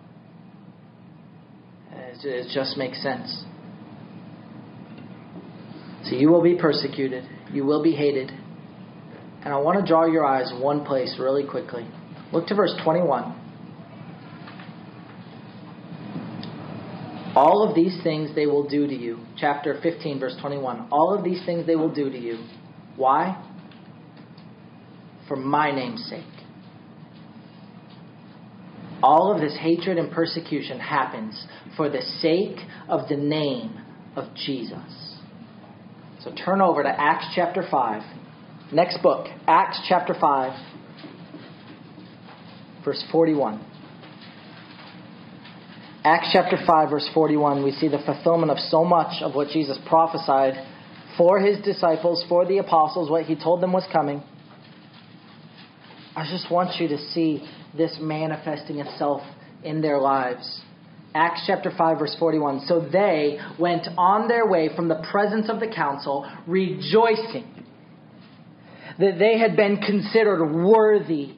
It 2.24 2.48
just 2.54 2.76
makes 2.76 3.02
sense. 3.02 3.44
So 6.04 6.14
you 6.14 6.28
will 6.28 6.42
be 6.42 6.56
persecuted, 6.56 7.24
you 7.52 7.64
will 7.64 7.82
be 7.82 7.92
hated. 7.92 8.30
And 9.44 9.52
I 9.52 9.58
want 9.58 9.80
to 9.80 9.86
draw 9.86 10.06
your 10.06 10.24
eyes 10.24 10.52
one 10.58 10.84
place 10.84 11.16
really 11.18 11.46
quickly. 11.46 11.86
Look 12.32 12.46
to 12.48 12.54
verse 12.54 12.74
21. 12.82 13.42
All 17.36 17.68
of 17.68 17.74
these 17.74 18.02
things 18.02 18.34
they 18.34 18.46
will 18.46 18.66
do 18.66 18.86
to 18.86 18.94
you. 18.94 19.18
Chapter 19.36 19.78
15, 19.82 20.18
verse 20.18 20.36
21. 20.40 20.88
All 20.90 21.14
of 21.16 21.22
these 21.22 21.44
things 21.44 21.66
they 21.66 21.76
will 21.76 21.92
do 21.92 22.08
to 22.08 22.18
you. 22.18 22.46
Why? 22.96 23.44
For 25.28 25.36
my 25.36 25.70
name's 25.70 26.08
sake. 26.08 26.24
All 29.02 29.32
of 29.32 29.40
this 29.40 29.56
hatred 29.60 29.98
and 29.98 30.10
persecution 30.10 30.80
happens 30.80 31.46
for 31.76 31.88
the 31.88 32.02
sake 32.20 32.56
of 32.88 33.08
the 33.08 33.16
name 33.16 33.78
of 34.16 34.34
Jesus. 34.34 35.16
So 36.20 36.32
turn 36.32 36.60
over 36.60 36.82
to 36.82 36.88
Acts 36.88 37.26
chapter 37.34 37.62
5. 37.70 38.02
Next 38.72 39.02
book, 39.02 39.28
Acts 39.46 39.80
chapter 39.88 40.14
5, 40.18 40.52
verse 42.84 43.04
41. 43.12 43.64
Acts 46.04 46.30
chapter 46.32 46.56
5, 46.64 46.90
verse 46.90 47.08
41, 47.12 47.64
we 47.64 47.72
see 47.72 47.88
the 47.88 47.98
fulfillment 47.98 48.50
of 48.50 48.58
so 48.58 48.84
much 48.84 49.22
of 49.22 49.34
what 49.34 49.48
Jesus 49.48 49.78
prophesied 49.88 50.54
for 51.18 51.40
his 51.40 51.58
disciples, 51.64 52.24
for 52.28 52.46
the 52.46 52.58
apostles, 52.58 53.10
what 53.10 53.24
he 53.24 53.34
told 53.34 53.60
them 53.60 53.72
was 53.72 53.84
coming. 53.92 54.22
I 56.14 56.28
just 56.30 56.50
want 56.50 56.80
you 56.80 56.88
to 56.88 56.98
see 57.10 57.46
this 57.76 57.96
manifesting 58.00 58.78
itself 58.78 59.22
in 59.62 59.80
their 59.80 59.98
lives. 59.98 60.60
Acts 61.14 61.44
chapter 61.46 61.72
5, 61.76 61.98
verse 61.98 62.16
41. 62.18 62.66
So 62.66 62.80
they 62.80 63.38
went 63.58 63.88
on 63.96 64.28
their 64.28 64.46
way 64.46 64.68
from 64.74 64.88
the 64.88 65.02
presence 65.10 65.48
of 65.48 65.60
the 65.60 65.68
council, 65.68 66.30
rejoicing 66.46 67.64
that 68.98 69.18
they 69.18 69.38
had 69.38 69.56
been 69.56 69.78
considered 69.78 70.44
worthy 70.44 71.34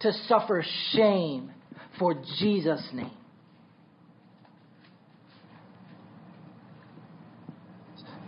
to 0.00 0.12
suffer 0.28 0.64
shame 0.92 1.50
for 1.98 2.14
Jesus' 2.38 2.86
name. 2.92 3.10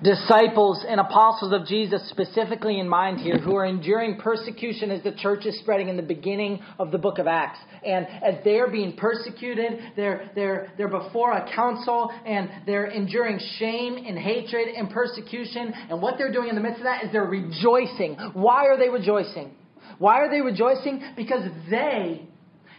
Disciples 0.03 0.85
and 0.89 1.01
apostles 1.01 1.53
of 1.53 1.67
Jesus, 1.67 2.09
specifically 2.09 2.79
in 2.79 2.89
mind 2.89 3.19
here, 3.21 3.39
who 3.39 3.57
are 3.57 3.65
enduring 3.65 4.17
persecution 4.19 4.91
as 4.91 5.03
the 5.03 5.13
church 5.13 5.45
is 5.47 5.59
spreading 5.59 5.89
in 5.89 5.97
the 5.97 6.03
beginning 6.03 6.61
of 6.79 6.91
the 6.91 6.99
book 6.99 7.19
of 7.19 7.27
Acts. 7.27 7.59
And 7.85 8.07
as 8.07 8.43
they're 8.45 8.71
being 8.71 8.97
persecuted, 8.97 9.93
they're, 9.97 10.31
they're, 10.35 10.73
they're 10.77 10.89
before 10.89 11.33
a 11.33 11.53
council 11.55 12.13
and 12.25 12.51
they're 12.67 12.87
enduring 12.87 13.41
shame 13.59 13.97
and 13.97 14.19
hatred 14.19 14.69
and 14.69 14.91
persecution. 14.91 15.73
And 15.91 16.01
what 16.01 16.17
they're 16.19 16.33
doing 16.33 16.49
in 16.49 16.55
the 16.55 16.61
midst 16.61 16.79
of 16.79 16.85
that 16.85 17.05
is 17.05 17.13
they're 17.13 17.25
rejoicing. 17.25 18.17
Why 18.35 18.67
are 18.67 18.79
they 18.79 18.89
rejoicing? 18.89 19.53
Why 19.99 20.21
are 20.21 20.31
they 20.31 20.41
rejoicing? 20.41 21.03
Because 21.17 21.43
they 21.71 22.29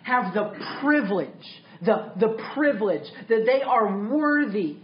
have 0.04 0.34
the 0.34 0.54
privilege, 0.82 1.30
the, 1.86 2.14
the 2.20 2.38
privilege 2.54 3.04
that 3.28 3.44
they 3.46 3.62
are 3.62 4.08
worthy 4.08 4.78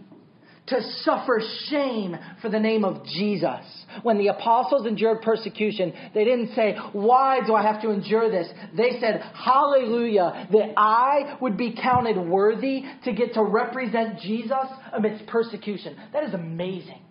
to 0.67 0.81
suffer 1.03 1.41
shame 1.67 2.17
for 2.41 2.49
the 2.49 2.59
name 2.59 2.83
of 2.83 3.05
Jesus. 3.05 3.61
When 4.01 4.17
the 4.17 4.27
apostles 4.27 4.87
endured 4.87 5.21
persecution, 5.21 5.93
they 6.13 6.25
didn't 6.25 6.55
say, 6.55 6.75
Why 6.91 7.45
do 7.45 7.53
I 7.53 7.61
have 7.61 7.81
to 7.83 7.91
endure 7.91 8.31
this? 8.31 8.47
They 8.75 8.99
said, 8.99 9.21
Hallelujah, 9.33 10.47
that 10.51 10.73
I 10.75 11.37
would 11.39 11.55
be 11.57 11.75
counted 11.81 12.17
worthy 12.17 12.83
to 13.03 13.13
get 13.13 13.35
to 13.35 13.43
represent 13.43 14.19
Jesus 14.19 14.67
amidst 14.91 15.27
persecution. 15.27 15.95
That 16.13 16.23
is 16.23 16.33
amazing. 16.33 17.01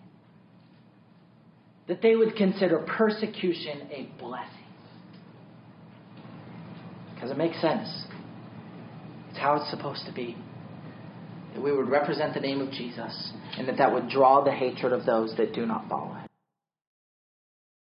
That 1.87 2.01
they 2.01 2.15
would 2.15 2.35
consider 2.35 2.79
persecution 2.79 3.87
a 3.91 4.09
blessing. 4.19 4.51
Because 7.13 7.31
it 7.31 7.37
makes 7.37 7.61
sense. 7.61 7.87
It's 9.29 9.39
how 9.39 9.55
it's 9.55 9.69
supposed 9.69 10.05
to 10.07 10.13
be 10.13 10.35
that 11.55 11.63
we 11.63 11.71
would 11.71 11.89
represent 11.89 12.33
the 12.33 12.39
name 12.39 12.61
of 12.61 12.69
Jesus, 12.71 13.31
and 13.57 13.67
that 13.67 13.77
that 13.77 13.91
would 13.91 14.09
draw 14.09 14.43
the 14.43 14.51
hatred 14.51 14.93
of 14.93 15.05
those 15.05 15.35
that 15.37 15.53
do 15.53 15.65
not 15.65 15.89
follow 15.89 16.13
him. 16.13 16.27